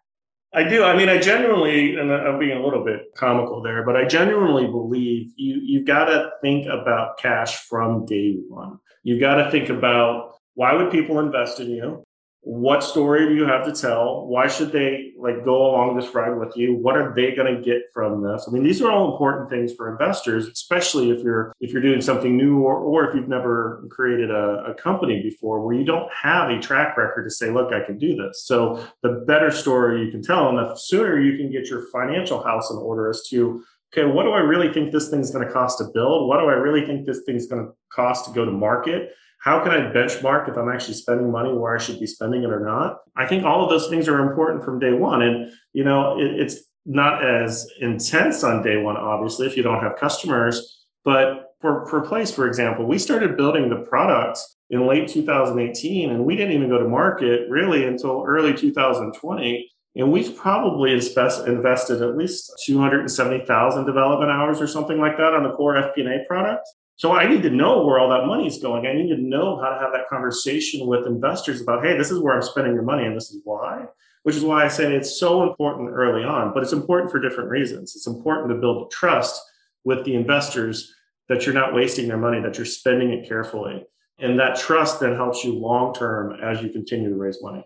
I 0.56 0.64
do. 0.64 0.84
I 0.84 0.96
mean, 0.96 1.10
I 1.10 1.18
genuinely, 1.18 1.96
and 1.96 2.10
I'm 2.10 2.38
being 2.38 2.56
a 2.56 2.64
little 2.64 2.82
bit 2.82 3.14
comical 3.14 3.60
there, 3.60 3.84
but 3.84 3.94
I 3.94 4.06
genuinely 4.06 4.66
believe 4.66 5.30
you 5.36 5.60
you've 5.62 5.86
got 5.86 6.06
to 6.06 6.30
think 6.40 6.66
about 6.66 7.18
cash 7.18 7.56
from 7.68 8.06
day 8.06 8.38
one. 8.48 8.78
You've 9.02 9.20
got 9.20 9.34
to 9.34 9.50
think 9.50 9.68
about 9.68 10.32
why 10.54 10.72
would 10.72 10.90
people 10.90 11.20
invest 11.20 11.60
in 11.60 11.68
you? 11.68 12.05
What 12.46 12.84
story 12.84 13.26
do 13.26 13.34
you 13.34 13.44
have 13.44 13.64
to 13.64 13.72
tell? 13.72 14.24
Why 14.28 14.46
should 14.46 14.70
they 14.70 15.14
like 15.18 15.44
go 15.44 15.66
along 15.66 15.96
this 15.96 16.14
ride 16.14 16.38
with 16.38 16.56
you? 16.56 16.76
What 16.76 16.96
are 16.96 17.12
they 17.12 17.34
going 17.34 17.52
to 17.52 17.60
get 17.60 17.82
from 17.92 18.22
this? 18.22 18.44
I 18.46 18.52
mean 18.52 18.62
these 18.62 18.80
are 18.80 18.88
all 18.88 19.10
important 19.10 19.50
things 19.50 19.74
for 19.74 19.90
investors 19.90 20.46
especially 20.46 21.10
if 21.10 21.24
you're 21.24 21.52
if 21.58 21.72
you're 21.72 21.82
doing 21.82 22.00
something 22.00 22.36
new 22.36 22.60
or, 22.60 22.76
or 22.76 23.08
if 23.08 23.16
you've 23.16 23.28
never 23.28 23.84
created 23.90 24.30
a, 24.30 24.64
a 24.70 24.74
company 24.74 25.20
before 25.24 25.66
where 25.66 25.74
you 25.74 25.84
don't 25.84 26.08
have 26.12 26.48
a 26.48 26.60
track 26.60 26.96
record 26.96 27.24
to 27.24 27.30
say 27.30 27.50
look 27.50 27.72
i 27.72 27.84
can 27.84 27.98
do 27.98 28.14
this. 28.14 28.44
So 28.44 28.80
the 29.02 29.24
better 29.26 29.50
story 29.50 30.04
you 30.04 30.12
can 30.12 30.22
tell 30.22 30.48
and 30.48 30.56
the 30.56 30.76
sooner 30.76 31.20
you 31.20 31.36
can 31.36 31.50
get 31.50 31.66
your 31.66 31.88
financial 31.90 32.44
house 32.44 32.70
in 32.70 32.76
order 32.76 33.10
as 33.10 33.26
to 33.30 33.64
okay 33.92 34.08
what 34.08 34.22
do 34.22 34.30
i 34.30 34.38
really 34.38 34.72
think 34.72 34.92
this 34.92 35.08
thing's 35.08 35.32
going 35.32 35.44
to 35.44 35.52
cost 35.52 35.78
to 35.78 35.86
build? 35.92 36.28
What 36.28 36.38
do 36.38 36.46
i 36.46 36.52
really 36.52 36.86
think 36.86 37.06
this 37.06 37.22
thing's 37.26 37.48
going 37.48 37.66
to 37.66 37.72
cost 37.90 38.26
to 38.26 38.30
go 38.30 38.44
to 38.44 38.52
market 38.52 39.10
how 39.38 39.62
can 39.62 39.72
I 39.72 39.92
benchmark 39.92 40.48
if 40.48 40.56
I'm 40.56 40.68
actually 40.68 40.94
spending 40.94 41.30
money 41.30 41.52
where 41.52 41.74
I 41.74 41.78
should 41.78 42.00
be 42.00 42.06
spending 42.06 42.42
it 42.42 42.50
or 42.50 42.60
not? 42.60 42.98
I 43.16 43.26
think 43.26 43.44
all 43.44 43.62
of 43.62 43.70
those 43.70 43.88
things 43.88 44.08
are 44.08 44.28
important 44.28 44.64
from 44.64 44.78
day 44.78 44.92
one. 44.92 45.22
And, 45.22 45.52
you 45.72 45.84
know, 45.84 46.18
it, 46.18 46.40
it's 46.40 46.64
not 46.84 47.24
as 47.24 47.68
intense 47.80 48.42
on 48.44 48.62
day 48.62 48.76
one, 48.76 48.96
obviously, 48.96 49.46
if 49.46 49.56
you 49.56 49.62
don't 49.62 49.82
have 49.82 49.96
customers. 49.96 50.84
But 51.04 51.52
for, 51.60 51.86
for 51.86 52.00
Place, 52.00 52.34
for 52.34 52.46
example, 52.46 52.86
we 52.86 52.98
started 52.98 53.36
building 53.36 53.68
the 53.68 53.86
product 53.88 54.38
in 54.70 54.86
late 54.86 55.08
2018 55.08 56.10
and 56.10 56.24
we 56.24 56.36
didn't 56.36 56.52
even 56.52 56.68
go 56.68 56.78
to 56.78 56.88
market 56.88 57.48
really 57.48 57.86
until 57.86 58.24
early 58.26 58.52
2020. 58.54 59.70
And 59.94 60.12
we've 60.12 60.36
probably 60.36 60.92
invested 60.92 62.02
at 62.02 62.16
least 62.16 62.52
270,000 62.66 63.86
development 63.86 64.30
hours 64.30 64.60
or 64.60 64.66
something 64.66 64.98
like 64.98 65.16
that 65.16 65.32
on 65.32 65.42
the 65.42 65.52
core 65.52 65.74
FP&A 65.74 66.26
product. 66.26 66.68
So 66.96 67.12
I 67.12 67.28
need 67.28 67.42
to 67.42 67.50
know 67.50 67.84
where 67.84 67.98
all 67.98 68.08
that 68.08 68.26
money 68.26 68.46
is 68.46 68.58
going. 68.58 68.86
I 68.86 68.94
need 68.94 69.14
to 69.14 69.20
know 69.20 69.60
how 69.60 69.68
to 69.68 69.78
have 69.78 69.92
that 69.92 70.08
conversation 70.08 70.86
with 70.86 71.06
investors 71.06 71.60
about, 71.60 71.84
hey, 71.84 71.96
this 71.96 72.10
is 72.10 72.20
where 72.20 72.34
I'm 72.34 72.42
spending 72.42 72.72
your 72.72 72.82
money 72.82 73.04
and 73.04 73.14
this 73.14 73.30
is 73.30 73.40
why. 73.44 73.84
Which 74.22 74.34
is 74.34 74.42
why 74.42 74.64
I 74.64 74.68
say 74.68 74.92
it's 74.92 75.20
so 75.20 75.48
important 75.48 75.90
early 75.90 76.24
on, 76.24 76.52
but 76.52 76.62
it's 76.62 76.72
important 76.72 77.12
for 77.12 77.20
different 77.20 77.50
reasons. 77.50 77.94
It's 77.94 78.08
important 78.08 78.48
to 78.48 78.56
build 78.56 78.90
trust 78.90 79.40
with 79.84 80.04
the 80.04 80.14
investors 80.14 80.92
that 81.28 81.44
you're 81.44 81.54
not 81.54 81.74
wasting 81.74 82.08
their 82.08 82.16
money, 82.16 82.40
that 82.40 82.56
you're 82.56 82.64
spending 82.64 83.10
it 83.10 83.28
carefully. 83.28 83.84
And 84.18 84.38
that 84.40 84.58
trust 84.58 84.98
then 85.00 85.14
helps 85.14 85.44
you 85.44 85.52
long 85.52 85.92
term 85.94 86.38
as 86.42 86.62
you 86.62 86.70
continue 86.70 87.10
to 87.10 87.16
raise 87.16 87.38
money. 87.42 87.62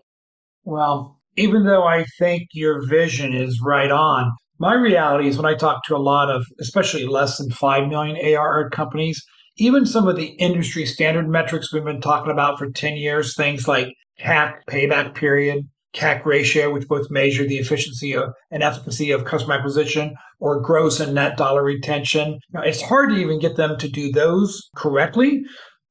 Well, 0.65 1.19
even 1.37 1.65
though 1.65 1.83
I 1.83 2.05
think 2.19 2.49
your 2.53 2.85
vision 2.87 3.33
is 3.33 3.61
right 3.61 3.89
on, 3.89 4.31
my 4.61 4.75
reality 4.75 5.27
is 5.27 5.37
when 5.37 5.51
I 5.51 5.55
talk 5.55 5.83
to 5.85 5.95
a 5.95 5.97
lot 5.97 6.29
of, 6.29 6.45
especially 6.59 7.07
less 7.07 7.39
than 7.39 7.49
5 7.49 7.89
million 7.89 8.15
ARR 8.15 8.69
companies, 8.69 9.25
even 9.57 9.87
some 9.87 10.07
of 10.07 10.15
the 10.15 10.35
industry 10.37 10.85
standard 10.85 11.27
metrics 11.27 11.73
we've 11.73 11.83
been 11.83 11.99
talking 11.99 12.31
about 12.31 12.59
for 12.59 12.69
10 12.69 12.95
years, 12.95 13.35
things 13.35 13.67
like 13.67 13.87
CAC 14.19 14.53
payback 14.69 15.15
period, 15.15 15.67
CAC 15.95 16.23
ratio, 16.25 16.71
which 16.71 16.87
both 16.87 17.09
measure 17.09 17.47
the 17.47 17.57
efficiency 17.57 18.15
of, 18.15 18.33
and 18.51 18.61
efficacy 18.61 19.09
of 19.09 19.25
customer 19.25 19.55
acquisition, 19.55 20.13
or 20.39 20.61
gross 20.61 20.99
and 20.99 21.15
net 21.15 21.37
dollar 21.37 21.63
retention. 21.63 22.37
Now, 22.53 22.61
it's 22.61 22.83
hard 22.83 23.09
to 23.09 23.15
even 23.15 23.39
get 23.39 23.55
them 23.55 23.79
to 23.79 23.89
do 23.89 24.11
those 24.11 24.69
correctly. 24.75 25.41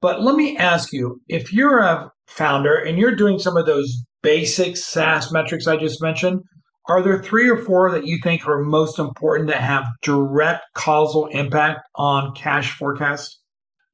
But 0.01 0.23
let 0.23 0.37
me 0.37 0.57
ask 0.57 0.93
you 0.93 1.21
if 1.27 1.53
you're 1.53 1.81
a 1.81 2.09
founder 2.29 2.77
and 2.77 2.99
you're 2.99 3.17
doing 3.17 3.41
some 3.41 3.57
of 3.57 3.67
those 3.67 3.93
basic 4.23 4.77
SaaS 4.77 5.33
metrics 5.33 5.67
I 5.67 5.77
just 5.77 6.01
mentioned, 6.01 6.43
are 6.89 7.03
there 7.03 7.23
three 7.23 7.49
or 7.49 7.57
four 7.57 7.91
that 7.93 8.07
you 8.07 8.19
think 8.23 8.47
are 8.47 8.63
most 8.63 8.99
important 8.99 9.49
that 9.49 9.61
have 9.61 9.87
direct 10.03 10.65
causal 10.75 11.27
impact 11.27 11.81
on 11.95 12.35
cash 12.35 12.77
forecast? 12.77 13.39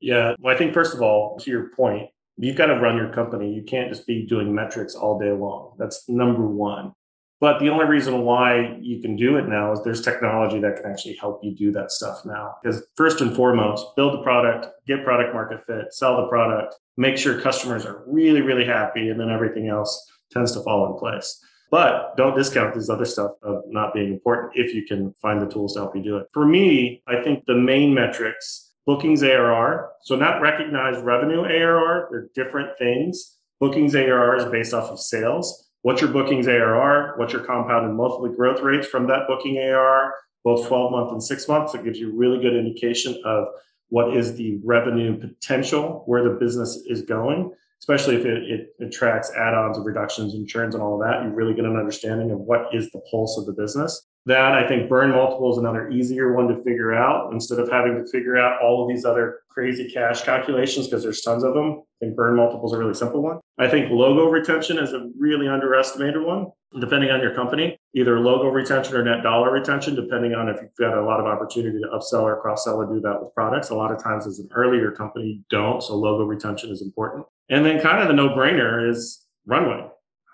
Yeah, 0.01 0.35
well, 0.41 0.55
I 0.55 0.59
think 0.59 0.73
first 0.73 0.95
of 0.95 1.03
all, 1.03 1.39
to 1.41 1.51
your 1.51 1.71
point, 1.71 2.09
you've 2.37 2.57
got 2.57 2.67
to 2.67 2.79
run 2.79 2.97
your 2.97 3.13
company. 3.13 3.53
You 3.53 3.63
can't 3.63 3.91
just 3.91 4.07
be 4.07 4.27
doing 4.27 4.55
metrics 4.55 4.95
all 4.95 5.19
day 5.19 5.33
long. 5.33 5.75
That's 5.79 6.09
number 6.09 6.47
one. 6.47 6.93
But 7.39 7.61
the 7.61 7.69
only 7.69 7.85
reason 7.85 8.23
why 8.23 8.79
you 8.81 9.01
can 9.03 9.15
do 9.15 9.37
it 9.37 9.47
now 9.47 9.73
is 9.73 9.83
there's 9.83 10.01
technology 10.01 10.59
that 10.61 10.77
can 10.77 10.91
actually 10.91 11.17
help 11.17 11.41
you 11.43 11.55
do 11.55 11.71
that 11.73 11.93
stuff 11.93 12.25
now. 12.25 12.55
Because 12.63 12.83
first 12.97 13.21
and 13.21 13.37
foremost, 13.37 13.95
build 13.95 14.15
the 14.15 14.23
product, 14.23 14.69
get 14.87 15.05
product 15.05 15.35
market 15.35 15.65
fit, 15.67 15.93
sell 15.93 16.17
the 16.17 16.29
product, 16.29 16.75
make 16.97 17.19
sure 17.19 17.39
customers 17.39 17.85
are 17.85 18.03
really, 18.07 18.41
really 18.41 18.65
happy, 18.65 19.11
and 19.11 19.21
then 19.21 19.29
everything 19.29 19.69
else 19.69 20.11
tends 20.33 20.53
to 20.53 20.61
fall 20.63 20.91
in 20.91 20.99
place. 20.99 21.39
But 21.71 22.17
don't 22.17 22.37
discount 22.37 22.75
this 22.75 22.89
other 22.89 23.05
stuff 23.05 23.33
of 23.43 23.63
not 23.67 23.93
being 23.93 24.13
important 24.13 24.53
if 24.55 24.75
you 24.75 24.85
can 24.85 25.13
find 25.21 25.43
the 25.43 25.47
tools 25.47 25.75
to 25.75 25.81
help 25.81 25.97
you 25.97 26.03
do 26.03 26.17
it. 26.17 26.27
For 26.33 26.47
me, 26.47 27.03
I 27.09 27.23
think 27.23 27.45
the 27.47 27.57
main 27.57 27.93
metrics, 27.93 28.73
bookings 28.87 29.23
ARR, 29.23 29.91
so 30.03 30.15
not 30.15 30.41
recognized 30.41 31.05
revenue 31.05 31.43
ARR, 31.43 32.09
they're 32.11 32.29
different 32.35 32.79
things. 32.79 33.39
Bookings 33.59 33.97
ARR 33.97 34.37
is 34.37 34.45
based 34.45 34.75
off 34.75 34.91
of 34.91 35.01
sales. 35.01 35.69
What's 35.83 36.01
your 36.01 36.11
bookings 36.11 36.47
ARR? 36.47 37.15
What's 37.17 37.33
your 37.33 37.43
compounded 37.43 37.95
monthly 37.95 38.31
growth 38.31 38.61
rates 38.61 38.87
from 38.87 39.07
that 39.09 39.27
booking 39.27 39.59
ARR, 39.59 40.15
both 40.45 40.67
12 40.69 40.93
month 40.93 41.13
and 41.13 41.23
six 41.23 41.49
months? 41.49 41.75
It 41.75 41.85
gives 41.85 41.99
you 41.99 42.13
a 42.13 42.17
really 42.17 42.41
good 42.41 42.55
indication 42.55 43.21
of 43.25 43.49
what 43.89 44.17
is 44.17 44.37
the 44.37 44.59
revenue 44.65 45.19
potential, 45.19 46.03
where 46.07 46.25
the 46.25 46.39
business 46.39 46.83
is 46.87 47.03
going 47.03 47.53
especially 47.89 48.17
if 48.17 48.27
it, 48.27 48.73
it, 48.81 48.91
tracks 48.91 49.31
add-ons 49.37 49.77
and 49.77 49.87
reductions 49.87 50.35
and 50.35 50.49
churns 50.49 50.75
and 50.75 50.83
all 50.83 51.01
of 51.01 51.07
that, 51.07 51.23
you 51.23 51.31
really 51.31 51.55
get 51.55 51.65
an 51.65 51.77
understanding 51.77 52.33
of 52.33 52.39
what 52.41 52.67
is 52.73 52.91
the 52.91 53.01
pulse 53.11 53.39
of 53.39 53.47
the 53.47 53.53
business. 53.53 54.09
That 54.25 54.55
I 54.55 54.67
think 54.67 54.89
burn 54.89 55.11
multiple 55.11 55.53
is 55.53 55.59
another 55.59 55.89
easier 55.89 56.35
one 56.35 56.49
to 56.49 56.57
figure 56.65 56.93
out 56.93 57.33
instead 57.33 57.61
of 57.61 57.71
having 57.71 57.95
to 57.95 58.11
figure 58.11 58.37
out 58.37 58.61
all 58.61 58.83
of 58.83 58.89
these 58.89 59.05
other 59.05 59.43
crazy 59.51 59.89
cash 59.89 60.23
calculations 60.23 60.89
because 60.89 61.05
there's 61.05 61.21
tons 61.21 61.45
of 61.45 61.55
them. 61.55 61.83
I 62.03 62.07
think 62.07 62.17
burn 62.17 62.35
multiple 62.35 62.67
is 62.67 62.73
a 62.73 62.79
really 62.79 62.95
simple 62.95 63.23
one. 63.23 63.39
I 63.57 63.69
think 63.69 63.93
logo 63.93 64.29
retention 64.29 64.79
is 64.79 64.93
a 64.93 65.09
really 65.17 65.47
underestimated 65.47 66.23
one, 66.23 66.47
depending 66.81 67.11
on 67.11 67.21
your 67.21 67.37
company, 67.37 67.79
either 67.95 68.19
logo 68.19 68.49
retention 68.49 68.97
or 68.97 69.05
net 69.05 69.23
dollar 69.23 69.53
retention, 69.53 69.95
depending 69.95 70.35
on 70.35 70.49
if 70.49 70.61
you've 70.61 70.75
got 70.77 70.99
a 70.99 71.05
lot 71.05 71.21
of 71.21 71.27
opportunity 71.27 71.79
to 71.79 71.89
upsell 71.97 72.23
or 72.23 72.41
cross 72.41 72.65
sell 72.65 72.79
or 72.79 72.93
do 72.93 73.01
that 73.03 73.23
with 73.23 73.33
products. 73.33 73.71
A 73.71 73.77
lot 73.77 73.93
of 73.93 74.03
times 74.03 74.27
as 74.27 74.41
an 74.41 74.49
earlier 74.57 74.91
company, 74.91 75.45
don't. 75.51 75.81
So 75.81 75.95
logo 75.95 76.25
retention 76.25 76.71
is 76.71 76.83
important. 76.83 77.25
And 77.49 77.65
then 77.65 77.81
kind 77.81 78.03
of 78.03 78.09
the 78.09 78.15
no 78.15 78.31
brainer 78.31 78.89
is 78.89 79.25
runway. 79.47 79.87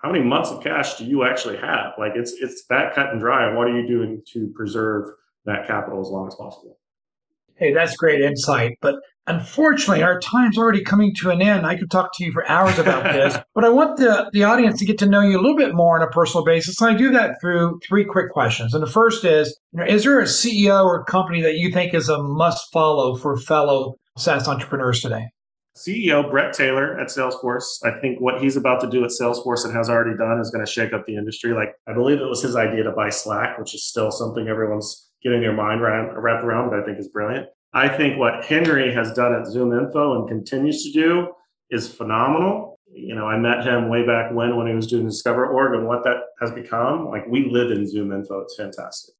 How 0.02 0.10
many 0.10 0.24
months 0.24 0.50
of 0.50 0.62
cash 0.62 0.96
do 0.96 1.04
you 1.04 1.24
actually 1.24 1.58
have? 1.58 1.92
Like 1.98 2.12
it's 2.16 2.32
it's 2.32 2.64
that 2.68 2.94
cut 2.94 3.10
and 3.10 3.20
dry. 3.20 3.46
And 3.46 3.56
what 3.56 3.68
are 3.68 3.78
you 3.78 3.86
doing 3.86 4.22
to 4.32 4.52
preserve 4.54 5.06
that 5.44 5.66
capital 5.66 6.00
as 6.00 6.08
long 6.08 6.26
as 6.26 6.34
possible? 6.34 6.78
Hey, 7.56 7.72
that's 7.72 7.96
great 7.96 8.20
insight. 8.20 8.78
But 8.80 8.96
Unfortunately, 9.28 10.02
our 10.02 10.18
time's 10.18 10.58
already 10.58 10.82
coming 10.82 11.14
to 11.14 11.30
an 11.30 11.40
end. 11.40 11.64
I 11.64 11.76
could 11.76 11.92
talk 11.92 12.10
to 12.14 12.24
you 12.24 12.32
for 12.32 12.48
hours 12.48 12.76
about 12.80 13.04
this, 13.04 13.38
but 13.54 13.64
I 13.64 13.68
want 13.68 13.96
the, 13.96 14.28
the 14.32 14.42
audience 14.42 14.80
to 14.80 14.84
get 14.84 14.98
to 14.98 15.06
know 15.06 15.20
you 15.20 15.38
a 15.38 15.40
little 15.40 15.56
bit 15.56 15.74
more 15.74 15.96
on 15.96 16.06
a 16.06 16.10
personal 16.10 16.44
basis. 16.44 16.80
And 16.80 16.90
I 16.90 16.98
do 16.98 17.10
that 17.10 17.40
through 17.40 17.78
three 17.86 18.04
quick 18.04 18.32
questions. 18.32 18.74
And 18.74 18.82
the 18.82 18.90
first 18.90 19.24
is, 19.24 19.56
you 19.70 19.78
know, 19.78 19.86
is 19.86 20.02
there 20.02 20.18
a 20.18 20.24
CEO 20.24 20.84
or 20.84 21.04
company 21.04 21.40
that 21.42 21.54
you 21.54 21.70
think 21.70 21.94
is 21.94 22.08
a 22.08 22.20
must 22.20 22.72
follow 22.72 23.14
for 23.14 23.36
fellow 23.36 23.94
SaaS 24.18 24.48
entrepreneurs 24.48 25.00
today? 25.00 25.28
CEO 25.76 26.28
Bret 26.30 26.52
Taylor 26.52 26.98
at 27.00 27.08
Salesforce. 27.08 27.78
I 27.82 27.98
think 28.00 28.20
what 28.20 28.42
he's 28.42 28.56
about 28.56 28.80
to 28.82 28.90
do 28.90 29.04
at 29.04 29.10
Salesforce 29.10 29.64
and 29.64 29.74
has 29.74 29.88
already 29.88 30.16
done 30.16 30.38
is 30.38 30.50
going 30.50 30.64
to 30.64 30.70
shake 30.70 30.92
up 30.92 31.06
the 31.06 31.16
industry. 31.16 31.54
Like 31.54 31.74
I 31.88 31.94
believe 31.94 32.20
it 32.20 32.28
was 32.28 32.42
his 32.42 32.56
idea 32.56 32.82
to 32.84 32.92
buy 32.92 33.08
Slack, 33.08 33.58
which 33.58 33.74
is 33.74 33.86
still 33.86 34.10
something 34.10 34.48
everyone's 34.48 35.10
getting 35.22 35.40
their 35.40 35.54
mind 35.54 35.80
wrapped 35.80 36.44
around, 36.44 36.70
but 36.70 36.80
I 36.80 36.84
think 36.84 36.98
is 36.98 37.08
brilliant. 37.08 37.46
I 37.74 37.88
think 37.88 38.18
what 38.18 38.44
Henry 38.44 38.92
has 38.92 39.12
done 39.12 39.34
at 39.34 39.46
ZoomInfo 39.46 40.18
and 40.18 40.28
continues 40.28 40.82
to 40.84 40.92
do 40.92 41.28
is 41.70 41.92
phenomenal. 41.92 42.78
You 42.92 43.14
know, 43.14 43.26
I 43.26 43.38
met 43.38 43.64
him 43.64 43.88
way 43.88 44.04
back 44.04 44.30
when 44.32 44.56
when 44.56 44.66
he 44.66 44.74
was 44.74 44.86
doing 44.86 45.06
DiscoverOrg 45.06 45.78
and 45.78 45.86
what 45.86 46.04
that 46.04 46.16
has 46.40 46.50
become. 46.50 47.08
Like 47.08 47.26
we 47.26 47.48
live 47.50 47.70
in 47.70 47.84
ZoomInfo. 47.84 48.42
It's 48.42 48.56
fantastic. 48.56 49.14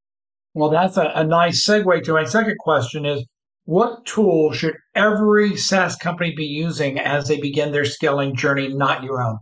Well, 0.53 0.69
that's 0.69 0.99
a, 0.99 1.11
a 1.15 1.25
nice 1.25 1.67
segue 1.67 2.05
to 2.05 2.13
my 2.13 2.25
second 2.25 2.59
question 2.59 3.07
is 3.07 3.25
what 3.65 4.05
tool 4.07 4.53
should 4.53 4.75
every 4.95 5.57
SaaS 5.57 5.97
company 5.97 6.35
be 6.37 6.45
using 6.45 6.99
as 6.99 7.29
they 7.29 7.41
begin 7.41 7.73
their 7.73 7.85
scaling 7.85 8.35
journey, 8.35 8.69
not 8.69 9.03
your 9.03 9.23
own? 9.23 9.39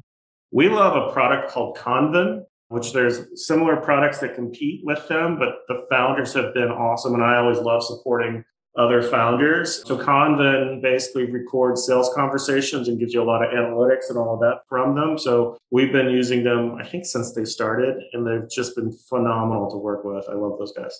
We 0.52 0.68
love 0.68 0.96
a 0.96 1.12
product 1.12 1.50
called 1.50 1.76
Convin, 1.76 2.44
which 2.68 2.92
there's 2.92 3.20
similar 3.46 3.76
products 3.76 4.18
that 4.18 4.34
compete 4.34 4.82
with 4.84 5.06
them, 5.08 5.38
but 5.38 5.60
the 5.68 5.86
founders 5.90 6.34
have 6.34 6.52
been 6.54 6.70
awesome. 6.70 7.14
And 7.14 7.22
I 7.22 7.36
always 7.38 7.58
love 7.58 7.82
supporting 7.82 8.44
other 8.76 9.02
founders. 9.02 9.82
So 9.86 9.96
Convin 9.96 10.80
basically 10.82 11.30
records 11.30 11.86
sales 11.86 12.10
conversations 12.14 12.88
and 12.88 12.98
gives 12.98 13.12
you 13.12 13.22
a 13.22 13.24
lot 13.24 13.42
of 13.42 13.50
analytics 13.50 14.08
and 14.08 14.18
all 14.18 14.34
of 14.34 14.40
that 14.40 14.60
from 14.68 14.94
them. 14.94 15.18
So 15.18 15.58
we've 15.70 15.92
been 15.92 16.10
using 16.10 16.44
them, 16.44 16.76
I 16.80 16.86
think, 16.86 17.04
since 17.04 17.32
they 17.32 17.44
started, 17.44 17.96
and 18.12 18.26
they've 18.26 18.48
just 18.48 18.76
been 18.76 18.92
phenomenal 19.08 19.70
to 19.70 19.76
work 19.76 20.04
with. 20.04 20.24
I 20.28 20.34
love 20.34 20.58
those 20.58 20.72
guys. 20.72 20.96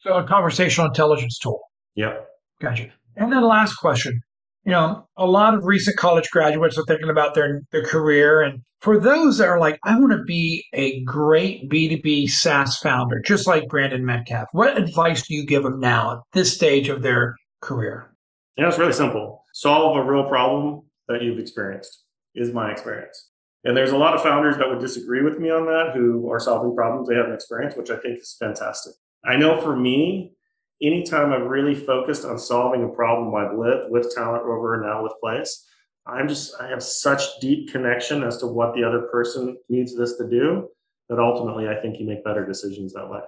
So 0.00 0.14
a 0.14 0.26
conversational 0.26 0.86
intelligence 0.86 1.38
tool. 1.38 1.60
Yep. 1.96 2.26
Gotcha. 2.60 2.90
And 3.16 3.32
then 3.32 3.42
last 3.42 3.74
question. 3.76 4.20
You 4.64 4.72
know, 4.72 5.06
a 5.16 5.26
lot 5.26 5.54
of 5.54 5.64
recent 5.64 5.96
college 5.96 6.30
graduates 6.30 6.78
are 6.78 6.84
thinking 6.86 7.10
about 7.10 7.34
their, 7.34 7.62
their 7.70 7.84
career. 7.84 8.40
And 8.40 8.60
for 8.80 8.98
those 8.98 9.36
that 9.38 9.48
are 9.48 9.60
like, 9.60 9.78
I 9.84 9.98
want 9.98 10.12
to 10.12 10.22
be 10.22 10.64
a 10.72 11.02
great 11.04 11.70
B2B 11.70 12.30
SaaS 12.30 12.78
founder, 12.78 13.20
just 13.24 13.46
like 13.46 13.68
Brandon 13.68 14.06
Metcalf, 14.06 14.48
what 14.52 14.78
advice 14.78 15.26
do 15.26 15.34
you 15.34 15.44
give 15.44 15.64
them 15.64 15.80
now 15.80 16.12
at 16.12 16.18
this 16.32 16.54
stage 16.54 16.88
of 16.88 17.02
their 17.02 17.36
career? 17.60 18.14
Yeah, 18.56 18.68
it's 18.68 18.78
really 18.78 18.92
simple. 18.92 19.44
Solve 19.52 19.96
a 19.96 20.02
real 20.02 20.24
problem 20.24 20.82
that 21.08 21.22
you've 21.22 21.38
experienced, 21.38 22.04
is 22.34 22.52
my 22.52 22.70
experience. 22.70 23.30
And 23.64 23.76
there's 23.76 23.92
a 23.92 23.98
lot 23.98 24.14
of 24.14 24.22
founders 24.22 24.56
that 24.58 24.68
would 24.68 24.80
disagree 24.80 25.22
with 25.22 25.38
me 25.38 25.50
on 25.50 25.66
that 25.66 25.92
who 25.94 26.30
are 26.30 26.38
solving 26.38 26.74
problems 26.74 27.08
they 27.08 27.14
haven't 27.16 27.34
experienced, 27.34 27.76
which 27.76 27.90
I 27.90 27.96
think 27.96 28.18
is 28.18 28.36
fantastic. 28.38 28.92
I 29.24 29.36
know 29.36 29.60
for 29.60 29.74
me, 29.74 30.33
anytime 30.82 31.32
I've 31.32 31.46
really 31.46 31.74
focused 31.74 32.24
on 32.24 32.38
solving 32.38 32.84
a 32.84 32.88
problem 32.88 33.34
I've 33.34 33.58
lived 33.58 33.90
with 33.90 34.14
Talent 34.14 34.44
Rover 34.44 34.74
and 34.74 34.84
now 34.84 35.02
with 35.02 35.12
Place, 35.20 35.66
I'm 36.06 36.28
just, 36.28 36.54
I 36.60 36.68
have 36.68 36.82
such 36.82 37.22
deep 37.40 37.72
connection 37.72 38.22
as 38.22 38.38
to 38.38 38.46
what 38.46 38.74
the 38.74 38.84
other 38.84 39.02
person 39.10 39.56
needs 39.68 39.96
this 39.96 40.16
to 40.18 40.28
do 40.28 40.68
that 41.08 41.18
ultimately 41.18 41.68
I 41.68 41.80
think 41.80 41.98
you 41.98 42.06
make 42.06 42.24
better 42.24 42.46
decisions 42.46 42.92
that 42.94 43.08
way. 43.08 43.20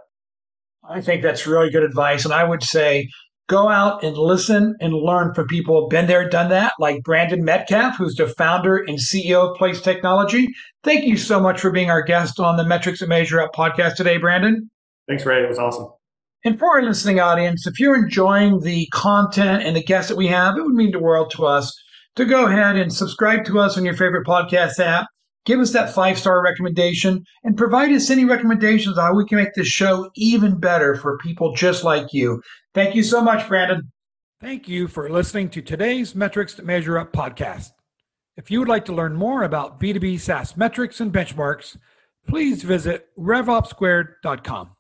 I 0.89 1.01
think 1.01 1.23
that's 1.23 1.47
really 1.47 1.71
good 1.71 1.83
advice. 1.83 2.25
And 2.25 2.33
I 2.33 2.45
would 2.45 2.63
say 2.63 3.09
go 3.49 3.69
out 3.69 4.03
and 4.03 4.17
listen 4.17 4.75
and 4.81 4.93
learn 4.93 5.35
from 5.35 5.47
people 5.47 5.81
who've 5.81 5.91
been 5.91 6.07
there, 6.07 6.29
done 6.29 6.49
that, 6.51 6.73
like 6.79 7.03
Brandon 7.03 7.45
Metcalf, 7.45 7.97
who's 7.97 8.15
the 8.15 8.29
founder 8.29 8.77
and 8.77 8.99
CEO 8.99 9.51
of 9.51 9.57
Place 9.57 9.81
Technology. 9.81 10.49
Thank 10.83 11.05
you 11.05 11.17
so 11.17 11.41
much 11.41 11.61
for 11.61 11.71
being 11.71 11.91
our 11.91 12.03
guest 12.03 12.41
on 12.41 12.57
the 12.57 12.65
Metrics 12.65 13.01
that 13.01 13.09
Measure 13.09 13.41
Up 13.41 13.55
podcast 13.55 13.97
today, 13.97 14.17
Brandon. 14.17 14.71
Thanks, 15.09 15.25
Ray. 15.25 15.43
It 15.43 15.49
was 15.49 15.59
awesome. 15.59 15.96
And 16.47 16.61
for 16.61 16.77
our 16.77 16.83
listening 16.83 17.19
audience, 17.19 17.67
if 17.67 17.81
you're 17.81 17.97
enjoying 17.97 18.61
the 18.61 18.87
content 18.93 19.65
and 19.65 19.75
the 19.75 19.83
guests 19.83 20.09
that 20.09 20.17
we 20.17 20.29
have, 20.29 20.57
it 20.57 20.63
would 20.63 20.77
mean 20.77 20.93
the 20.93 21.01
world 21.01 21.29
to 21.33 21.45
us 21.45 21.77
to 22.15 22.25
go 22.25 22.47
ahead 22.47 22.77
and 22.77 22.93
subscribe 22.95 23.45
to 23.47 23.59
us 23.59 23.77
on 23.77 23.85
your 23.85 23.97
favorite 23.97 24.25
podcast 24.25 24.79
app. 24.79 25.09
Give 25.45 25.59
us 25.59 25.73
that 25.73 25.93
five 25.93 26.17
star 26.17 26.41
recommendation 26.41 27.25
and 27.43 27.57
provide 27.57 27.91
us 27.91 28.11
any 28.11 28.25
recommendations 28.25 28.97
on 28.97 29.07
how 29.07 29.15
we 29.17 29.27
can 29.27 29.39
make 29.39 29.55
this 29.55 29.67
show 29.67 30.09
even 30.15 30.61
better 30.61 30.95
for 30.95 31.19
people 31.19 31.53
just 31.53 31.83
like 31.83 32.13
you. 32.13 32.41
Thank 32.75 32.95
you 32.95 33.03
so 33.03 33.21
much, 33.21 33.49
Brandon. 33.49 33.91
Thank 34.41 34.69
you 34.69 34.87
for 34.87 35.11
listening 35.11 35.49
to 35.49 35.61
today's 35.61 36.15
Metrics 36.15 36.55
to 36.55 36.63
Measure 36.63 36.97
Up 36.97 37.13
podcast. 37.13 37.71
If 38.37 38.53
you 38.53 38.61
would 38.61 38.69
like 38.69 38.85
to 38.85 38.95
learn 38.95 39.17
more 39.17 39.43
about 39.43 39.81
B2B 39.81 40.21
SaaS 40.21 40.57
metrics 40.57 41.01
and 41.01 41.13
benchmarks, 41.13 41.77
please 42.29 42.63
visit 42.63 43.09
revopsquared.com. 43.19 44.76